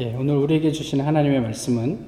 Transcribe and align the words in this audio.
예, 0.00 0.14
오늘 0.14 0.36
우리에게 0.36 0.70
주신 0.70 1.00
하나님의 1.00 1.40
말씀은 1.40 1.98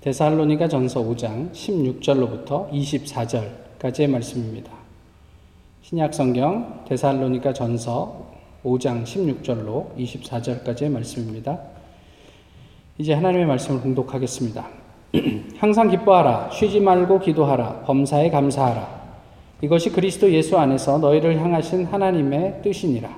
데살로니가 0.00 0.66
전서 0.66 1.00
5장 1.00 1.52
16절로부터 1.52 2.68
24절까지의 2.72 4.10
말씀입니다. 4.10 4.72
신약 5.82 6.12
성경 6.12 6.82
데살로니가 6.88 7.52
전서 7.52 8.26
5장 8.64 9.04
16절로 9.04 9.96
24절까지의 9.96 10.90
말씀입니다. 10.90 11.60
이제 12.98 13.14
하나님의 13.14 13.46
말씀을 13.46 13.80
공독하겠습니다. 13.80 14.66
항상 15.58 15.88
기뻐하라, 15.88 16.50
쉬지 16.50 16.80
말고 16.80 17.20
기도하라, 17.20 17.82
범사에 17.82 18.30
감사하라. 18.30 19.02
이것이 19.62 19.90
그리스도 19.90 20.28
예수 20.32 20.58
안에서 20.58 20.98
너희를 20.98 21.38
향하신 21.38 21.84
하나님의 21.84 22.62
뜻이니라. 22.64 23.08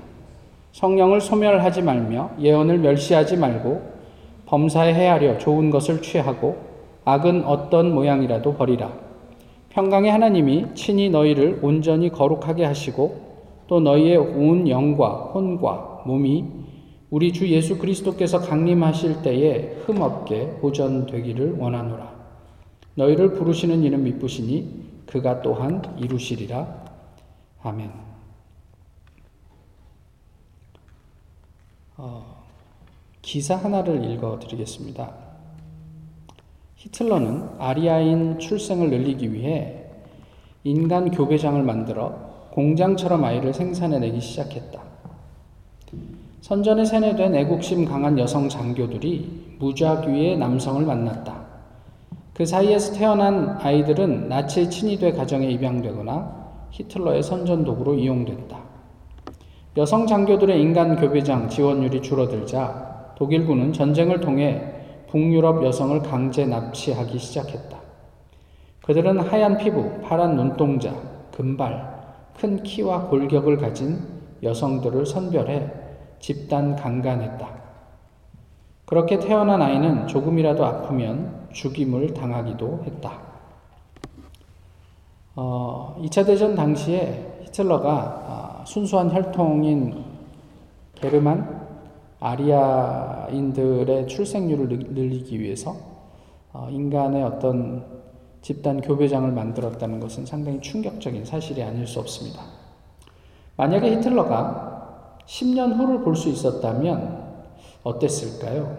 성령을 0.72 1.22
소멸하지 1.22 1.80
말며 1.80 2.32
예언을 2.38 2.76
멸시하지 2.76 3.38
말고 3.38 3.91
범사에 4.52 4.92
헤아려 4.92 5.38
좋은 5.38 5.70
것을 5.70 6.02
취하고 6.02 6.58
악은 7.06 7.46
어떤 7.46 7.94
모양이라도 7.94 8.52
버리라. 8.54 8.92
평강의 9.70 10.12
하나님이 10.12 10.74
친히 10.74 11.08
너희를 11.08 11.60
온전히 11.62 12.10
거룩하게 12.10 12.66
하시고 12.66 13.64
또 13.66 13.80
너희의 13.80 14.18
온 14.18 14.68
영과 14.68 15.30
혼과 15.32 16.02
몸이 16.04 16.44
우리 17.08 17.32
주 17.32 17.48
예수 17.48 17.78
그리스도께서 17.78 18.40
강림하실 18.40 19.22
때에 19.22 19.78
흠없게 19.86 20.58
보전되기를 20.60 21.56
원하노라. 21.56 22.12
너희를 22.96 23.32
부르시는 23.32 23.82
이는 23.82 24.04
미쁘시니 24.04 25.06
그가 25.06 25.40
또한 25.40 25.80
이루시리라. 25.98 26.84
아멘. 27.62 27.90
어... 31.96 32.42
기사 33.22 33.54
하나를 33.54 34.04
읽어 34.10 34.40
드리겠습니다. 34.40 35.10
히틀러는 36.74 37.50
아리아인 37.60 38.40
출생을 38.40 38.90
늘리기 38.90 39.32
위해 39.32 39.84
인간 40.64 41.10
교배장을 41.12 41.62
만들어 41.62 42.12
공장처럼 42.50 43.24
아이를 43.24 43.54
생산해내기 43.54 44.20
시작했다. 44.20 44.82
선전에 46.40 46.84
세뇌된 46.84 47.36
애국심 47.36 47.84
강한 47.84 48.18
여성 48.18 48.48
장교들이 48.48 49.56
무작위의 49.60 50.36
남성을 50.38 50.84
만났다. 50.84 51.46
그 52.34 52.44
사이에서 52.44 52.94
태어난 52.94 53.56
아이들은 53.60 54.28
나치의 54.28 54.68
친위대 54.68 55.12
가정에 55.12 55.48
입양되거나 55.50 56.42
히틀러의 56.70 57.22
선전 57.22 57.64
도구로 57.64 57.94
이용됐다. 57.94 58.58
여성 59.76 60.06
장교들의 60.08 60.60
인간 60.60 60.96
교배장 60.96 61.48
지원율이 61.48 62.02
줄어들자 62.02 62.91
독일군은 63.16 63.72
전쟁을 63.72 64.20
통해 64.20 64.62
북유럽 65.08 65.64
여성을 65.64 66.00
강제 66.02 66.46
납치하기 66.46 67.18
시작했다. 67.18 67.78
그들은 68.84 69.20
하얀 69.20 69.58
피부, 69.58 70.00
파란 70.00 70.36
눈동자, 70.36 70.94
금발, 71.34 72.02
큰 72.38 72.62
키와 72.62 73.08
골격을 73.08 73.58
가진 73.58 74.00
여성들을 74.42 75.06
선별해 75.06 75.70
집단 76.18 76.76
강간했다. 76.76 77.62
그렇게 78.86 79.18
태어난 79.18 79.62
아이는 79.62 80.06
조금이라도 80.06 80.64
아프면 80.64 81.48
죽임을 81.52 82.14
당하기도 82.14 82.82
했다. 82.84 83.32
어, 85.34 85.96
2차 86.00 86.26
대전 86.26 86.54
당시에 86.54 87.40
히틀러가 87.44 88.60
어, 88.60 88.64
순수한 88.66 89.10
혈통인 89.10 90.04
게르만, 90.94 91.61
아리아인들의 92.22 94.06
출생률을 94.06 94.68
늘리기 94.68 95.40
위해서 95.40 95.76
어, 96.52 96.68
인간의 96.70 97.22
어떤 97.24 97.84
집단 98.40 98.80
교배장을 98.80 99.30
만들었다는 99.30 99.98
것은 100.00 100.26
상당히 100.26 100.60
충격적인 100.60 101.24
사실이 101.24 101.62
아닐 101.62 101.86
수 101.86 101.98
없습니다. 102.00 102.42
만약에 103.56 103.96
히틀러가 103.96 105.18
10년 105.26 105.76
후를 105.76 106.02
볼 106.02 106.14
수 106.14 106.28
있었다면 106.28 107.22
어땠을까요? 107.82 108.76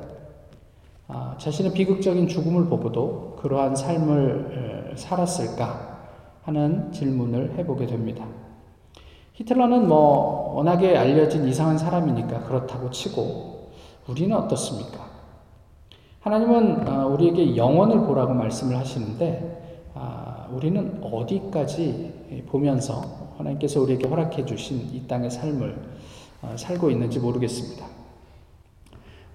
아, 1.08 1.36
자신의 1.38 1.74
비극적인 1.74 2.28
죽음을 2.28 2.66
보고도 2.66 3.38
그러한 3.40 3.76
삶을 3.76 4.94
살았을까 4.96 6.00
하는 6.44 6.92
질문을 6.92 7.58
해보게 7.58 7.88
됩니다. 7.88 8.26
히틀러는 9.34 9.88
뭐 9.88 10.54
워낙에 10.56 10.96
알려진 10.96 11.48
이상한 11.48 11.78
사람이니까 11.78 12.44
그렇다고 12.44 12.92
치고 12.92 13.72
우리는 14.08 14.36
어떻습니까? 14.36 15.04
하나님은 16.22 16.88
어, 16.88 17.08
우리에게 17.08 17.58
영원을 17.58 18.02
보라고 18.02 18.34
말씀을 18.34 18.78
하시는데 18.78 19.90
아, 19.96 20.48
우리는 20.52 21.00
어디까지 21.02 22.46
보면서 22.48 23.02
하나님께서 23.38 23.82
우리에게 23.82 24.08
허락해 24.08 24.46
주신 24.46 24.90
이 24.94 25.08
땅의 25.08 25.32
삶을 25.32 25.78
어, 26.44 26.54
살고 26.56 26.90
있는지 26.92 27.20
모르겠습니다. 27.20 27.86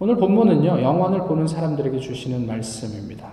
오늘 0.00 0.16
본문은요, 0.16 0.80
영원을 0.80 1.24
보는 1.26 1.48
사람들에게 1.48 1.98
주시는 1.98 2.46
말씀입니다. 2.46 3.30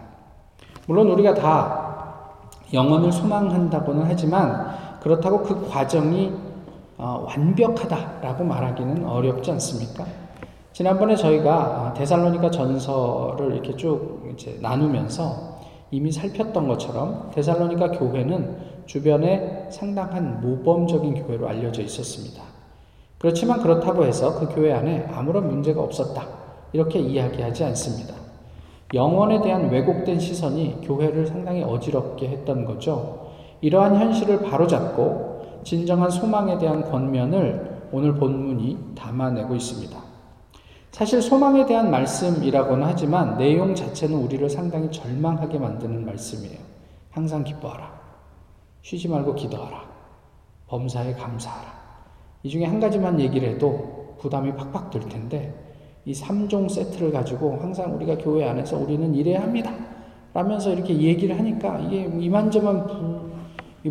물론 0.87 1.09
우리가 1.11 1.35
다 1.35 2.39
영원을 2.73 3.11
소망한다고는 3.11 4.03
하지만 4.07 4.99
그렇다고 4.99 5.43
그 5.43 5.69
과정이 5.69 6.31
어, 6.31 6.54
완벽하다라고 6.97 8.43
말하기는 8.43 9.05
어렵지 9.05 9.51
않습니까? 9.51 10.05
지난번에 10.71 11.15
저희가 11.15 11.93
데살로니가 11.95 12.51
전서를 12.51 13.53
이렇게 13.53 13.75
쭉 13.75 14.29
이제 14.33 14.57
나누면서 14.61 15.55
이미 15.91 16.11
살폈던 16.11 16.67
것처럼 16.67 17.31
데살로니가 17.33 17.91
교회는 17.91 18.57
주변에 18.85 19.67
상당한 19.69 20.41
모범적인 20.41 21.25
교회로 21.25 21.47
알려져 21.47 21.81
있었습니다. 21.81 22.43
그렇지만 23.17 23.61
그렇다고 23.61 24.05
해서 24.05 24.37
그 24.37 24.53
교회 24.53 24.73
안에 24.73 25.07
아무런 25.11 25.47
문제가 25.47 25.81
없었다. 25.81 26.27
이렇게 26.73 26.99
이야기하지 26.99 27.63
않습니다. 27.63 28.13
영원에 28.93 29.41
대한 29.41 29.69
왜곡된 29.69 30.19
시선이 30.19 30.81
교회를 30.83 31.25
상당히 31.25 31.63
어지럽게 31.63 32.27
했던 32.27 32.65
거죠. 32.65 33.31
이러한 33.61 33.95
현실을 33.95 34.41
바로잡고 34.43 35.34
진정한 35.65 36.11
소망에 36.11 36.59
대한 36.59 36.83
권면을 36.83 37.89
오늘 37.91 38.13
본문이 38.13 38.93
담아내고 38.95 39.55
있습니다. 39.55 39.97
사실 40.91 41.21
소망에 41.21 41.65
대한 41.65 41.89
말씀이라고는 41.89 42.85
하지만 42.87 43.35
내용 43.37 43.73
자체는 43.73 44.15
우리를 44.15 44.47
상당히 44.47 44.89
절망하게 44.91 45.57
만드는 45.57 46.05
말씀이에요. 46.05 46.59
항상 47.09 47.43
기뻐하라. 47.43 47.91
쉬지 48.83 49.09
말고 49.09 49.33
기도하라. 49.33 49.83
범사에 50.67 51.13
감사하라. 51.13 51.73
이 52.43 52.49
중에 52.49 52.65
한 52.65 52.79
가지만 52.79 53.19
얘기를 53.19 53.49
해도 53.49 54.15
부담이 54.19 54.53
팍팍 54.55 54.91
들 54.91 55.01
텐데 55.01 55.51
이 56.05 56.13
3종 56.13 56.69
세트를 56.69 57.11
가지고 57.11 57.57
항상 57.59 57.95
우리가 57.95 58.19
교회 58.19 58.47
안에서 58.47 58.77
우리는 58.77 59.15
이래야 59.15 59.41
합니다. 59.41 59.73
라면서 60.31 60.71
이렇게 60.71 60.95
얘기를 60.95 61.35
하니까 61.39 61.79
이게 61.79 62.03
이만저만 62.03 63.24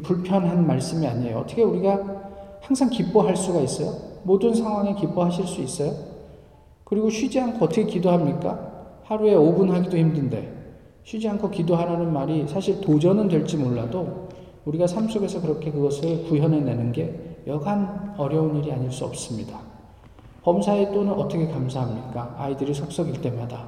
불편한 0.00 0.66
말씀이 0.66 1.06
아니에요. 1.06 1.38
어떻게 1.38 1.62
우리가 1.62 2.00
항상 2.60 2.88
기뻐할 2.90 3.36
수가 3.36 3.60
있어요? 3.60 3.92
모든 4.24 4.54
상황에 4.54 4.94
기뻐하실 4.94 5.46
수 5.46 5.60
있어요? 5.60 5.92
그리고 6.84 7.10
쉬지 7.10 7.40
않고 7.40 7.64
어떻게 7.64 7.84
기도합니까? 7.84 8.72
하루에 9.04 9.34
5분 9.34 9.70
하기도 9.70 9.96
힘든데 9.96 10.52
쉬지 11.04 11.28
않고 11.28 11.50
기도하라는 11.50 12.12
말이 12.12 12.46
사실 12.48 12.80
도전은 12.80 13.28
될지 13.28 13.56
몰라도 13.56 14.28
우리가 14.64 14.86
삶 14.86 15.08
속에서 15.08 15.42
그렇게 15.42 15.70
그것을 15.70 16.24
구현해내는 16.24 16.92
게 16.92 17.36
여간 17.46 18.14
어려운 18.16 18.56
일이 18.56 18.72
아닐 18.72 18.90
수 18.90 19.04
없습니다. 19.04 19.58
범사에 20.42 20.92
또는 20.92 21.12
어떻게 21.12 21.46
감사합니까? 21.48 22.34
아이들이 22.38 22.72
속썩일 22.72 23.20
때마다, 23.20 23.66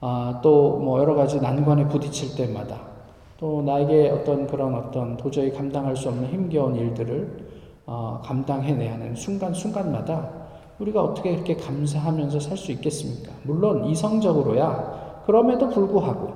아, 0.00 0.40
또 0.42 0.78
뭐 0.80 0.98
여러 1.00 1.14
가지 1.14 1.40
난관에 1.40 1.86
부딪힐 1.88 2.34
때마다, 2.36 2.80
또 3.40 3.62
나에게 3.62 4.10
어떤 4.10 4.46
그런 4.46 4.74
어떤 4.74 5.16
도저히 5.16 5.50
감당할 5.50 5.96
수 5.96 6.10
없는 6.10 6.28
힘겨운 6.28 6.76
일들을 6.76 7.48
어, 7.86 8.20
감당해내야 8.22 8.92
하는 8.92 9.14
순간순간마다 9.16 10.28
우리가 10.78 11.02
어떻게 11.02 11.32
그렇게 11.32 11.56
감사하면서 11.56 12.38
살 12.38 12.58
수 12.58 12.70
있겠습니까? 12.72 13.32
물론 13.44 13.86
이성적으로야 13.86 15.22
그럼에도 15.24 15.70
불구하고 15.70 16.28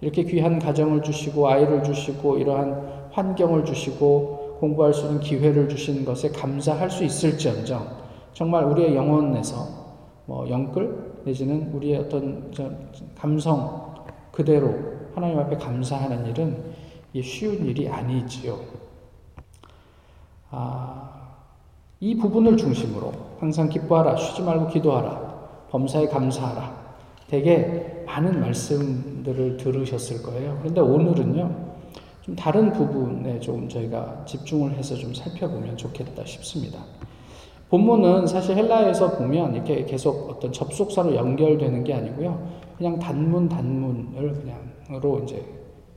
이렇게 0.00 0.24
귀한 0.24 0.58
가정을 0.58 1.02
주시고 1.02 1.46
아이를 1.46 1.82
주시고 1.82 2.38
이러한 2.38 3.10
환경을 3.10 3.66
주시고 3.66 4.56
공부할 4.60 4.94
수 4.94 5.04
있는 5.06 5.20
기회를 5.20 5.68
주신 5.68 6.02
것에 6.06 6.30
감사할 6.30 6.90
수 6.90 7.04
있을지언정 7.04 7.86
정말 8.32 8.64
우리의 8.64 8.96
영혼에서 8.96 9.66
뭐 10.24 10.48
영끌 10.48 11.22
내지는 11.26 11.70
우리의 11.74 11.98
어떤 11.98 12.50
감성 13.16 13.94
그대로 14.32 14.97
하나님 15.18 15.36
앞에 15.40 15.56
감사하는 15.56 16.26
일은 16.26 16.62
쉬운 17.20 17.66
일이 17.66 17.88
아니지요. 17.88 18.56
아, 20.48 21.10
이 21.98 22.16
부분을 22.16 22.56
중심으로 22.56 23.12
항상 23.40 23.68
기뻐하라, 23.68 24.14
쉬지 24.14 24.42
말고 24.42 24.68
기도하라, 24.68 25.66
범사에 25.70 26.06
감사하라. 26.06 26.72
되게 27.26 28.04
많은 28.06 28.40
말씀들을 28.40 29.56
들으셨을 29.56 30.22
거예요. 30.22 30.56
그런데 30.60 30.80
오늘은요, 30.80 31.52
좀 32.20 32.36
다른 32.36 32.72
부분에 32.72 33.40
좀 33.40 33.68
저희가 33.68 34.24
집중을 34.24 34.74
해서 34.74 34.94
좀 34.94 35.12
살펴보면 35.12 35.76
좋겠다 35.76 36.24
싶습니다. 36.26 36.78
본문은 37.70 38.28
사실 38.28 38.56
헬라에서 38.56 39.18
보면 39.18 39.56
이렇게 39.56 39.84
계속 39.84 40.30
어떤 40.30 40.52
접속사로 40.52 41.16
연결되는 41.16 41.82
게 41.82 41.92
아니고요. 41.92 42.40
그냥 42.78 43.00
단문 43.00 43.48
단문을 43.48 44.32
그냥 44.34 44.77
으로 44.90 45.20
이제 45.22 45.44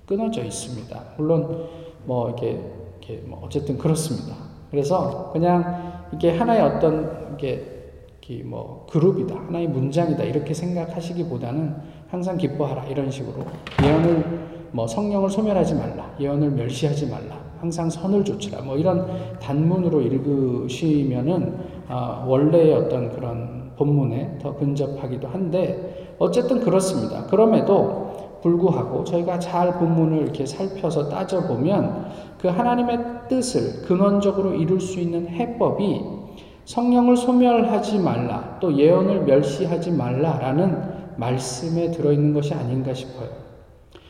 끊어져 0.06 0.44
있습니다. 0.44 1.02
물론 1.18 1.68
뭐 2.06 2.28
이렇게, 2.28 2.60
이렇게 3.00 3.24
뭐 3.26 3.42
어쨌든 3.44 3.78
그렇습니다. 3.78 4.36
그래서 4.70 5.30
그냥 5.32 6.08
이게 6.14 6.38
하나의 6.38 6.62
어떤 6.62 7.36
이게 7.38 8.44
뭐 8.46 8.86
그룹이다, 8.90 9.36
하나의 9.36 9.68
문장이다 9.68 10.24
이렇게 10.24 10.54
생각하시기보다는 10.54 11.76
항상 12.08 12.38
기뻐하라 12.38 12.86
이런 12.86 13.12
식으로 13.12 13.44
예언을 13.84 14.40
뭐 14.72 14.88
성령을 14.88 15.30
소멸하지 15.30 15.76
말라, 15.76 16.16
예언을 16.20 16.52
멸시하지 16.52 17.10
말라, 17.10 17.42
항상 17.60 17.90
선을 17.90 18.24
좇으라 18.24 18.62
뭐 18.62 18.78
이런 18.78 19.08
단문으로 19.40 20.02
읽으시면은 20.02 21.58
아, 21.88 22.24
원래의 22.28 22.74
어떤 22.74 23.10
그런 23.12 23.72
본문에 23.78 24.38
더 24.42 24.56
근접하기도 24.56 25.28
한데 25.28 26.16
어쨌든 26.20 26.62
그렇습니다. 26.62 27.26
그럼에도 27.26 28.11
불구하고 28.42 29.04
저희가 29.04 29.40
잘 29.40 29.78
본문을 29.78 30.24
이렇게 30.24 30.46
살펴서 30.46 31.10
따져보면 31.10 32.06
그 32.40 32.48
하나님의 32.48 33.00
뜻을 33.30 33.84
근원적으로 33.88 34.54
이룰 34.54 34.80
수 34.80 35.00
있는 35.00 35.28
해법이 35.28 36.22
성령을 36.66 37.18
소멸하지 37.18 38.00
말라, 38.00 38.58
또 38.60 38.76
예언을 38.76 39.22
멸시하지 39.22 39.92
말라라는 39.92 41.02
말씀에 41.18 41.92
들어있는 41.92 42.34
것이 42.34 42.54
아닌가 42.54 42.94
싶어요. 42.94 43.30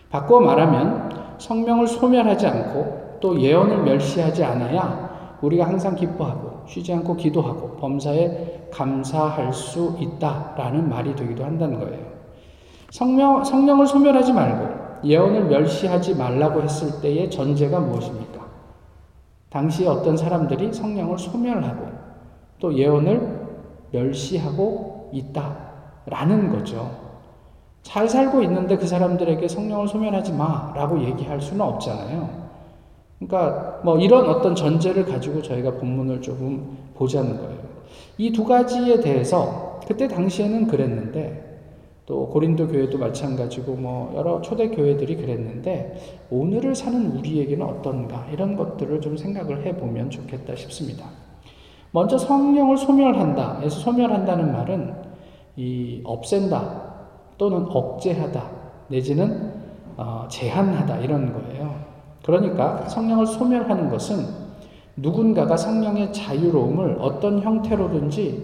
바꾸어 0.10 0.42
말하면 0.42 1.10
성령을 1.38 1.88
소멸하지 1.88 2.48
않고 2.48 3.18
또 3.19 3.39
예언을 3.39 3.83
멸시하지 3.83 4.44
않아야 4.44 5.38
우리가 5.42 5.66
항상 5.66 5.95
기뻐하고 5.95 6.68
쉬지 6.68 6.94
않고 6.94 7.16
기도하고 7.16 7.78
범사에 7.78 8.68
감사할 8.72 9.54
수 9.54 9.95
있다라는 10.00 10.88
말이 10.88 11.16
되기도 11.16 11.44
한다는 11.44 11.80
거예요. 11.80 12.10
성령, 12.91 13.43
성령을 13.43 13.88
소멸하지 13.88 14.33
말고 14.33 15.07
예언을 15.07 15.45
멸시하지 15.45 16.15
말라고 16.15 16.61
했을 16.61 17.01
때의 17.01 17.31
전제가 17.31 17.79
무엇입니까? 17.79 18.41
당시 19.49 19.88
어떤 19.88 20.15
사람들이 20.15 20.73
성령을 20.73 21.17
소멸하고 21.17 21.85
또 22.59 22.77
예언을 22.77 23.47
멸시하고 23.91 25.09
있다라는 25.13 26.49
거죠. 26.51 26.91
잘 27.81 28.07
살고 28.07 28.43
있는데 28.43 28.77
그 28.77 28.85
사람들에게 28.85 29.47
성령을 29.47 29.87
소멸하지 29.87 30.33
마라고 30.33 31.01
얘기할 31.01 31.41
수는 31.41 31.61
없잖아요. 31.61 32.29
그러니까 33.19 33.79
뭐 33.83 33.97
이런 33.97 34.29
어떤 34.29 34.53
전제를 34.53 35.05
가지고 35.05 35.41
저희가 35.41 35.71
본문을 35.71 36.21
조금 36.21 36.77
보자는 36.95 37.37
거예요. 37.37 37.59
이 38.17 38.31
두 38.31 38.45
가지에 38.45 38.99
대해서 38.99 39.79
그때 39.87 40.07
당시에는 40.07 40.67
그랬는데 40.67 41.50
또 42.11 42.27
고린도 42.27 42.67
교회도 42.67 42.97
마찬가지고 42.97 43.77
뭐 43.77 44.13
여러 44.17 44.41
초대 44.41 44.67
교회들이 44.67 45.15
그랬는데 45.15 46.27
오늘을 46.29 46.75
사는 46.75 47.09
우리에게는 47.15 47.65
어떤가 47.65 48.27
이런 48.33 48.57
것들을 48.57 48.99
좀 48.99 49.15
생각을 49.15 49.65
해 49.65 49.77
보면 49.77 50.09
좋겠다 50.09 50.53
싶습니다. 50.57 51.05
먼저 51.91 52.17
성령을 52.17 52.75
소멸한다. 52.75 53.61
에서 53.63 53.79
소멸한다는 53.79 54.51
말은 54.51 54.93
이 55.55 56.01
없앤다 56.03 56.81
또는 57.37 57.65
억제하다 57.69 58.43
내지는 58.89 59.53
어, 59.95 60.27
제한하다 60.29 60.97
이런 60.97 61.31
거예요. 61.31 61.75
그러니까 62.25 62.89
성령을 62.89 63.25
소멸하는 63.25 63.89
것은 63.89 64.17
누군가가 64.97 65.55
성령의 65.55 66.11
자유로움을 66.11 66.97
어떤 66.99 67.39
형태로든지 67.39 68.43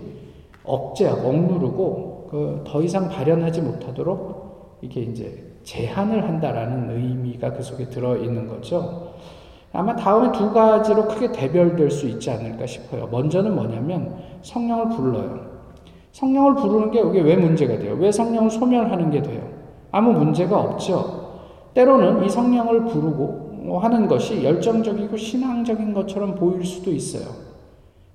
억제하고 0.64 1.28
억누르고 1.28 2.17
그 2.30 2.64
더 2.66 2.82
이상 2.82 3.10
발현하지 3.10 3.62
못하도록 3.62 4.80
이게 4.82 5.02
이제 5.02 5.44
제한을 5.64 6.24
한다라는 6.28 6.96
의미가 6.96 7.54
그 7.54 7.64
속에 7.64 7.90
들어 7.90 8.16
있는 8.18 8.48
거죠. 8.48 9.14
아마 9.74 9.96
다음에 9.96 10.32
두 10.32 10.54
가지로 10.54 11.08
크게 11.08 11.32
대별될 11.32 11.92
수 11.92 12.08
있지 12.08 12.32
않을까 12.32 12.66
싶어요. 12.66 13.08
먼저는 13.08 13.54
뭐냐면 13.54 14.16
성령을 14.42 14.90
불러요. 14.90 15.48
성령을 16.14 16.56
부르는 16.56 16.92
게 16.92 17.02
이게 17.02 17.22
왜 17.22 17.36
문제가 17.36 17.78
돼요? 17.78 17.96
왜 18.00 18.12
성령을 18.12 18.50
소멸하는 18.50 19.12
게 19.12 19.22
돼요? 19.22 19.42
아무 19.92 20.14
문제가 20.14 20.60
없죠. 20.60 21.42
때로는 21.74 22.24
이 22.24 22.30
성령을 22.30 22.86
부르고 22.86 23.80
하는 23.82 24.08
것이 24.08 24.44
열정적이고 24.44 25.16
신앙적인 25.18 25.94
것처럼 25.94 26.36
보일 26.36 26.64
수도 26.64 26.92
있어요. 26.92 27.30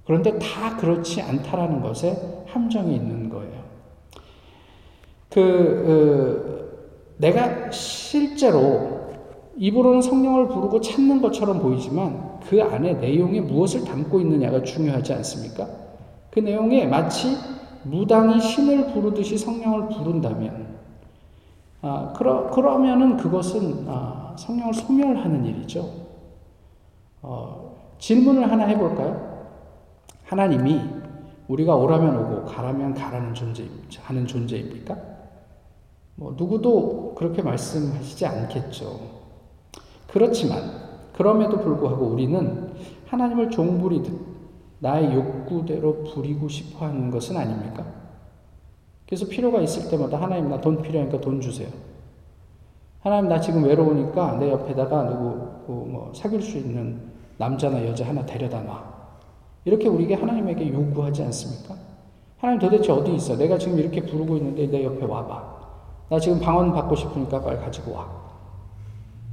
그런데 0.05 0.37
다 0.39 0.77
그렇지 0.79 1.21
않다라는 1.21 1.81
것에 1.83 2.45
함정이 2.47 2.97
있는. 2.97 3.22
그, 5.33 5.41
그 5.41 7.15
내가 7.19 7.71
실제로 7.71 9.03
입으로는 9.57 10.03
성령을 10.03 10.49
부르고 10.49 10.81
찾는 10.81 11.21
것처럼 11.23 11.61
보이지만 11.61 12.41
그 12.49 12.63
안에 12.63 12.95
내용에 12.95 13.41
무엇을 13.41 13.85
담고 13.85 14.21
있느냐가 14.21 14.63
중요하지 14.63 15.13
않습니까? 15.15 15.69
그 16.31 16.41
내용에 16.41 16.87
마치 16.87 17.37
무당이 17.85 18.41
신을 18.41 18.93
부르듯이 18.93 19.37
성령을 19.37 19.89
부른다면, 19.89 20.79
아, 21.83 22.13
그러, 22.17 22.49
그러면은 22.51 23.17
그것은 23.17 23.87
아, 23.89 24.35
성령을 24.37 24.73
소멸하는 24.73 25.45
일이죠. 25.45 25.89
어, 27.23 27.77
질문을 27.99 28.51
하나 28.51 28.67
해볼까요? 28.67 29.33
하나님이 30.25 30.81
우리가 31.49 31.75
오라면 31.75 32.17
오고 32.17 32.45
가라면 32.47 32.95
가라는 32.95 33.35
존재, 33.35 33.67
하는 34.01 34.27
존재입니까? 34.27 35.12
뭐, 36.15 36.35
누구도 36.37 37.15
그렇게 37.17 37.43
말씀하시지 37.43 38.27
않겠죠. 38.27 39.01
그렇지만, 40.09 40.59
그럼에도 41.13 41.59
불구하고 41.59 42.07
우리는 42.07 42.71
하나님을 43.07 43.51
종부리듯 43.51 44.13
나의 44.79 45.15
욕구대로 45.15 46.05
부리고 46.05 46.49
싶어 46.49 46.87
하는 46.87 47.11
것은 47.11 47.37
아닙니까? 47.37 47.85
그래서 49.07 49.27
필요가 49.27 49.61
있을 49.61 49.91
때마다 49.91 50.21
하나님 50.21 50.49
나 50.49 50.61
돈 50.61 50.81
필요하니까 50.83 51.21
돈 51.21 51.41
주세요. 51.41 51.69
하나님 53.01 53.29
나 53.29 53.41
지금 53.41 53.65
외로우니까 53.65 54.39
내 54.39 54.51
옆에다가 54.51 55.05
누구 55.11 55.67
그뭐 55.67 56.13
사귈 56.15 56.41
수 56.41 56.57
있는 56.57 57.01
남자나 57.37 57.87
여자 57.87 58.07
하나 58.07 58.25
데려다 58.25 58.63
놔. 58.63 58.93
이렇게 59.65 59.89
우리에게 59.89 60.15
하나님에게 60.15 60.73
요구하지 60.73 61.23
않습니까? 61.25 61.75
하나님 62.39 62.61
도대체 62.61 62.91
어디 62.93 63.15
있어? 63.15 63.37
내가 63.37 63.59
지금 63.59 63.79
이렇게 63.79 64.01
부르고 64.01 64.37
있는데 64.39 64.67
내 64.67 64.85
옆에 64.85 65.05
와봐. 65.05 65.62
나 66.13 66.19
지금 66.19 66.39
방언 66.41 66.75
받고 66.75 66.95
싶으니까 66.95 67.41
빨리 67.41 67.59
가지고 67.59 67.95
와. 67.95 68.07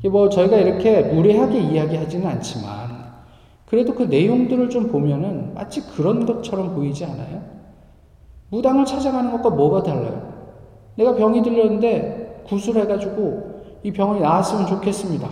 뭐 0.10 0.30
저희가 0.30 0.56
이렇게 0.56 1.02
무례하게 1.02 1.60
이야기하지는 1.60 2.26
않지만 2.26 3.10
그래도 3.66 3.94
그 3.94 4.04
내용들을 4.04 4.70
좀 4.70 4.88
보면은 4.88 5.54
마치 5.56 5.82
그런 5.82 6.26
것처럼 6.26 6.74
보이지 6.74 7.04
않아요? 7.04 7.42
무당을 8.52 8.86
찾아가는 8.86 9.30
것과 9.30 9.50
뭐가 9.50 9.84
달라요? 9.84 10.32
내가 10.96 11.16
병이 11.16 11.42
들렸는데 11.44 12.44
구술해가지고 12.48 13.80
이 13.84 13.92
병이 13.92 14.22
나았으면 14.22 14.68
좋겠습니다. 14.68 15.28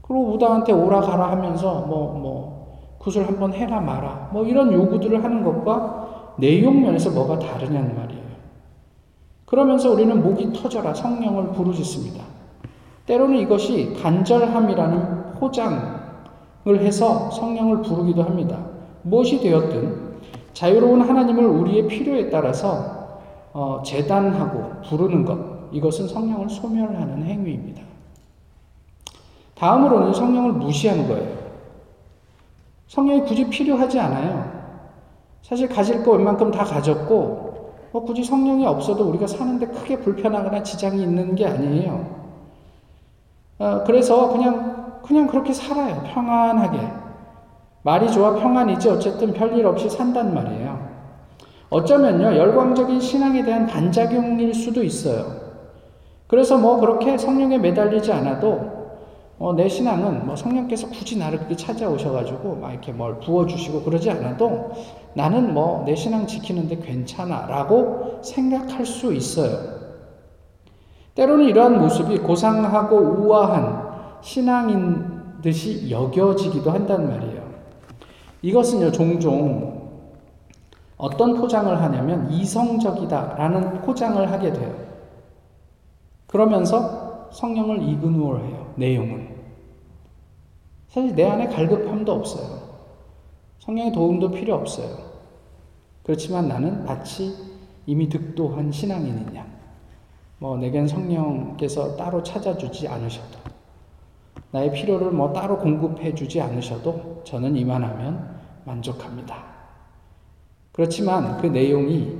그리고 0.00 0.24
무당한테 0.28 0.72
오라 0.72 1.02
가라 1.02 1.32
하면서 1.32 1.82
뭐, 1.82 2.18
뭐, 2.18 2.96
구슬 2.96 3.26
한번 3.28 3.52
해라 3.52 3.78
마라. 3.82 4.30
뭐 4.32 4.46
이런 4.46 4.72
요구들을 4.72 5.22
하는 5.22 5.44
것과 5.44 6.34
내용 6.38 6.80
면에서 6.80 7.10
뭐가 7.10 7.38
다르냐는 7.38 7.94
말이에요. 7.94 8.25
그러면서 9.46 9.92
우리는 9.92 10.22
목이 10.22 10.52
터져라 10.52 10.92
성령을 10.92 11.52
부르짖습니다. 11.52 12.22
때로는 13.06 13.38
이것이 13.38 13.96
간절함이라는 14.02 15.34
포장, 15.34 15.96
을 16.68 16.80
해서 16.80 17.30
성령을 17.30 17.82
부르기도 17.82 18.24
합니다. 18.24 18.58
무엇이 19.02 19.40
되었든 19.40 20.16
자유로운 20.52 21.00
하나님을 21.00 21.44
우리의 21.44 21.86
필요에 21.86 22.28
따라서 22.28 23.20
어, 23.52 23.82
재단하고 23.86 24.82
부르는 24.88 25.24
것 25.24 25.38
이것은 25.70 26.08
성령을 26.08 26.50
소멸하는 26.50 27.22
행위입니다. 27.22 27.82
다음으로는 29.54 30.12
성령을 30.12 30.54
무시하는 30.54 31.06
거예요. 31.06 31.36
성령이 32.88 33.22
굳이 33.22 33.48
필요하지 33.48 34.00
않아요. 34.00 34.56
사실 35.42 35.68
가질 35.68 36.02
거 36.02 36.12
웬만큼 36.12 36.50
다 36.50 36.64
가졌고 36.64 37.45
뭐 37.96 38.04
굳이 38.04 38.22
성령이 38.22 38.66
없어도 38.66 39.08
우리가 39.08 39.26
사는데 39.26 39.68
크게 39.68 40.00
불편하거나 40.00 40.62
지장이 40.62 41.02
있는 41.02 41.34
게 41.34 41.46
아니에요. 41.46 42.06
어, 43.58 43.84
그래서 43.86 44.28
그냥 44.28 44.98
그냥 45.02 45.26
그렇게 45.26 45.54
살아요. 45.54 46.02
평안하게. 46.12 46.78
말이 47.84 48.12
좋아 48.12 48.34
평안이지 48.34 48.90
어쨌든 48.90 49.32
별일 49.32 49.64
없이 49.64 49.88
산단 49.88 50.34
말이에요. 50.34 50.78
어쩌면요, 51.70 52.36
열광적인 52.36 53.00
신앙에 53.00 53.42
대한 53.42 53.66
반작용일 53.66 54.52
수도 54.52 54.82
있어요. 54.82 55.24
그래서 56.26 56.58
뭐 56.58 56.78
그렇게 56.78 57.16
성령에 57.16 57.56
매달리지 57.56 58.12
않아도 58.12 58.75
어, 59.38 59.52
내 59.52 59.68
신앙은 59.68 60.26
뭐 60.26 60.34
성령께서 60.34 60.88
굳이 60.88 61.18
나를 61.18 61.38
그렇게 61.38 61.56
찾아오셔가지고 61.56 62.56
막 62.56 62.72
이렇게 62.72 62.92
뭘 62.92 63.20
부어주시고 63.20 63.82
그러지 63.82 64.10
않아도 64.10 64.70
나는 65.14 65.52
뭐 65.52 65.84
내 65.84 65.94
신앙 65.94 66.26
지키는데 66.26 66.78
괜찮아 66.78 67.46
라고 67.46 68.20
생각할 68.22 68.86
수 68.86 69.12
있어요. 69.12 69.76
때로는 71.14 71.46
이러한 71.46 71.80
모습이 71.80 72.18
고상하고 72.18 72.96
우아한 72.96 73.86
신앙인 74.22 75.40
듯이 75.42 75.90
여겨지기도 75.90 76.70
한단 76.70 77.08
말이에요. 77.08 77.46
이것은요, 78.42 78.92
종종 78.92 79.76
어떤 80.96 81.34
포장을 81.34 81.80
하냐면 81.80 82.30
이성적이다라는 82.30 83.82
포장을 83.82 84.30
하게 84.30 84.52
돼요. 84.52 84.74
그러면서 86.26 87.28
성령을 87.32 87.82
이그노어 87.82 88.38
해요. 88.38 88.55
내용은. 88.76 89.36
사실 90.88 91.14
내 91.14 91.24
안에 91.24 91.48
갈급함도 91.48 92.12
없어요. 92.12 92.66
성령의 93.58 93.92
도움도 93.92 94.30
필요 94.30 94.54
없어요. 94.54 94.96
그렇지만 96.02 96.48
나는 96.48 96.84
마치 96.84 97.34
이미 97.84 98.08
득도한 98.08 98.70
신앙인이냐. 98.70 99.44
뭐, 100.38 100.56
내겐 100.56 100.86
성령께서 100.86 101.96
따로 101.96 102.22
찾아주지 102.22 102.88
않으셔도, 102.88 103.38
나의 104.52 104.72
필요를 104.72 105.10
뭐 105.10 105.32
따로 105.32 105.58
공급해 105.58 106.14
주지 106.14 106.40
않으셔도 106.40 107.22
저는 107.24 107.56
이만하면 107.56 108.38
만족합니다. 108.64 109.44
그렇지만 110.72 111.38
그 111.38 111.46
내용이 111.46 112.16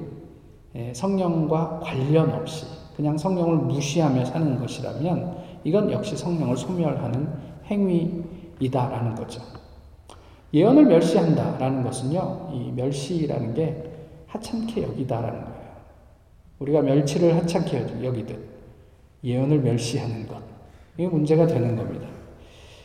예, 0.75 0.93
성령과 0.93 1.81
관련 1.81 2.33
없이 2.33 2.67
그냥 2.97 3.17
성령을 3.17 3.57
무시하며 3.57 4.25
사는 4.25 4.59
것이라면 4.59 5.46
이건 5.66 5.90
역시 5.90 6.16
성령을 6.16 6.56
소멸하는 6.56 7.28
행위이다라는 7.64 9.16
거죠. 9.16 9.42
예언을 10.54 10.85
멸시한다라는 10.85 11.82
것은요, 11.82 12.50
이 12.52 12.70
멸시라는 12.70 13.52
게 13.52 13.82
하찮게 14.28 14.85
여기다라는 14.85 15.40
거예요. 15.40 15.66
우리가 16.61 16.82
멸치를 16.82 17.35
하찮게 17.35 18.04
여기듯 18.04 18.38
예언을 19.25 19.58
멸시하는 19.58 20.28
것. 20.28 20.40
이게 20.96 21.08
문제가 21.08 21.49
되는 21.49 21.75
겁니다. 21.75 22.06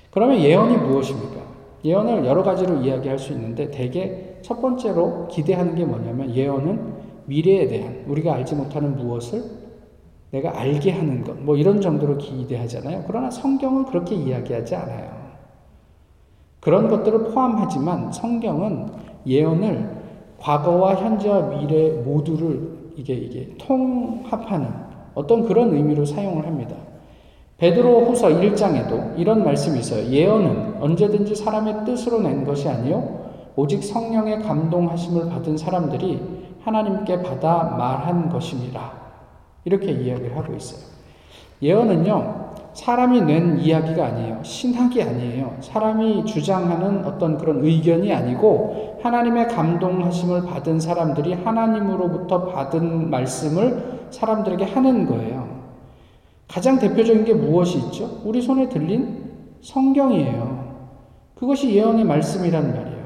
그러면 0.10 0.40
예언이 0.40 0.78
무엇입니까? 0.78 1.40
예언을 1.86 2.26
여러 2.26 2.42
가지로 2.42 2.82
이야기할 2.82 3.20
수 3.20 3.32
있는데 3.34 3.70
대개 3.70 4.40
첫 4.42 4.60
번째로 4.60 5.28
기대하는 5.28 5.76
게 5.76 5.86
뭐냐면 5.86 6.34
예언은 6.34 6.96
미래에 7.26 7.68
대한 7.68 8.04
우리가 8.08 8.34
알지 8.34 8.56
못하는 8.56 8.98
무엇을 8.98 9.61
내가 10.32 10.58
알게 10.58 10.92
하는 10.92 11.24
것, 11.24 11.38
뭐 11.38 11.58
이런 11.58 11.82
정도로 11.82 12.18
기대하잖아요. 12.18 13.04
그러나 13.06 13.30
성경은 13.30 13.86
그렇게 13.86 14.16
이야기하지 14.16 14.76
않아요. 14.76 15.22
그런 16.62 16.90
것들을 16.90 17.32
포함하지만 17.32 18.12
성경은 18.12 18.88
예언을 19.26 19.90
과거와 20.40 20.96
현재와 20.96 21.50
미래 21.50 21.90
모두를 22.02 22.92
이게 22.96 23.14
이게 23.14 23.56
통합하는 23.58 24.70
어떤 25.14 25.46
그런 25.46 25.74
의미로 25.74 26.06
사용을 26.06 26.46
합니다. 26.46 26.76
베드로 27.58 28.06
후서 28.06 28.30
1장에도 28.30 29.20
이런 29.20 29.44
말씀이 29.44 29.80
있어요. 29.80 30.04
예언은 30.08 30.82
언제든지 30.82 31.36
사람의 31.36 31.86
뜻으로 31.86 32.20
낸 32.22 32.44
것이 32.44 32.68
아니요 32.68 33.22
오직 33.56 33.84
성령의 33.84 34.42
감동하심을 34.42 35.30
받은 35.30 35.58
사람들이 35.58 36.20
하나님께 36.64 37.22
받아 37.22 37.76
말한 37.78 38.30
것입니다. 38.30 39.01
이렇게 39.66 39.92
이야기를 39.92 40.36
하고 40.36 40.56
있어요. 40.56 40.80
예언은요, 41.62 42.52
사람이 42.74 43.22
낸 43.22 43.60
이야기가 43.60 44.06
아니에요. 44.06 44.40
신학이 44.44 45.02
아니에요. 45.02 45.58
사람이 45.60 46.26
주장하는 46.26 47.06
어떤 47.06 47.38
그런 47.38 47.64
의견이 47.64 48.14
아니고 48.14 49.00
하나님의 49.04 49.50
감동하심을 49.50 50.46
받은 50.46 50.80
사람들이 50.80 51.34
하나님으로부터 51.34 52.46
받은 52.46 53.10
말씀을 53.10 54.08
사람들에게 54.10 54.66
하는 54.66 55.06
거예요. 55.06 55.62
가장 56.48 56.80
대표적인 56.80 57.26
게 57.26 57.34
무엇이 57.34 57.78
있죠? 57.78 58.22
우리 58.26 58.42
손에 58.42 58.68
들린 58.70 59.32
성경이에요. 59.62 60.62
그것이 61.36 61.76
예언의 61.76 62.06
말씀이란 62.06 62.76
말이에요. 62.76 63.02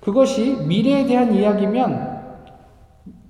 그것이 0.00 0.64
미래에 0.66 1.06
대한 1.06 1.32
이야기면 1.34 2.11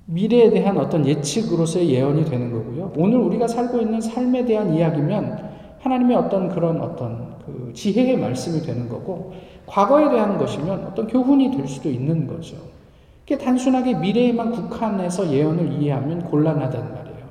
미래에 0.06 0.50
대한 0.50 0.76
어떤 0.78 1.06
예측으로서의 1.06 1.90
예언이 1.90 2.24
되는 2.24 2.52
거고요. 2.52 2.92
오늘 2.96 3.18
우리가 3.18 3.46
살고 3.46 3.78
있는 3.78 4.00
삶에 4.00 4.44
대한 4.44 4.74
이야기면 4.74 5.50
하나님의 5.80 6.16
어떤 6.16 6.48
그런 6.48 6.80
어떤 6.80 7.36
그 7.44 7.72
지혜의 7.74 8.18
말씀이 8.18 8.62
되는 8.62 8.88
거고, 8.88 9.32
과거에 9.66 10.10
대한 10.10 10.38
것이면 10.38 10.86
어떤 10.86 11.06
교훈이 11.06 11.56
될 11.56 11.66
수도 11.66 11.88
있는 11.88 12.26
거죠. 12.26 12.56
이게 13.24 13.38
단순하게 13.38 13.94
미래에만 13.94 14.52
국한해서 14.52 15.30
예언을 15.32 15.80
이해하면 15.80 16.24
곤란하단 16.24 16.94
말이에요. 16.94 17.22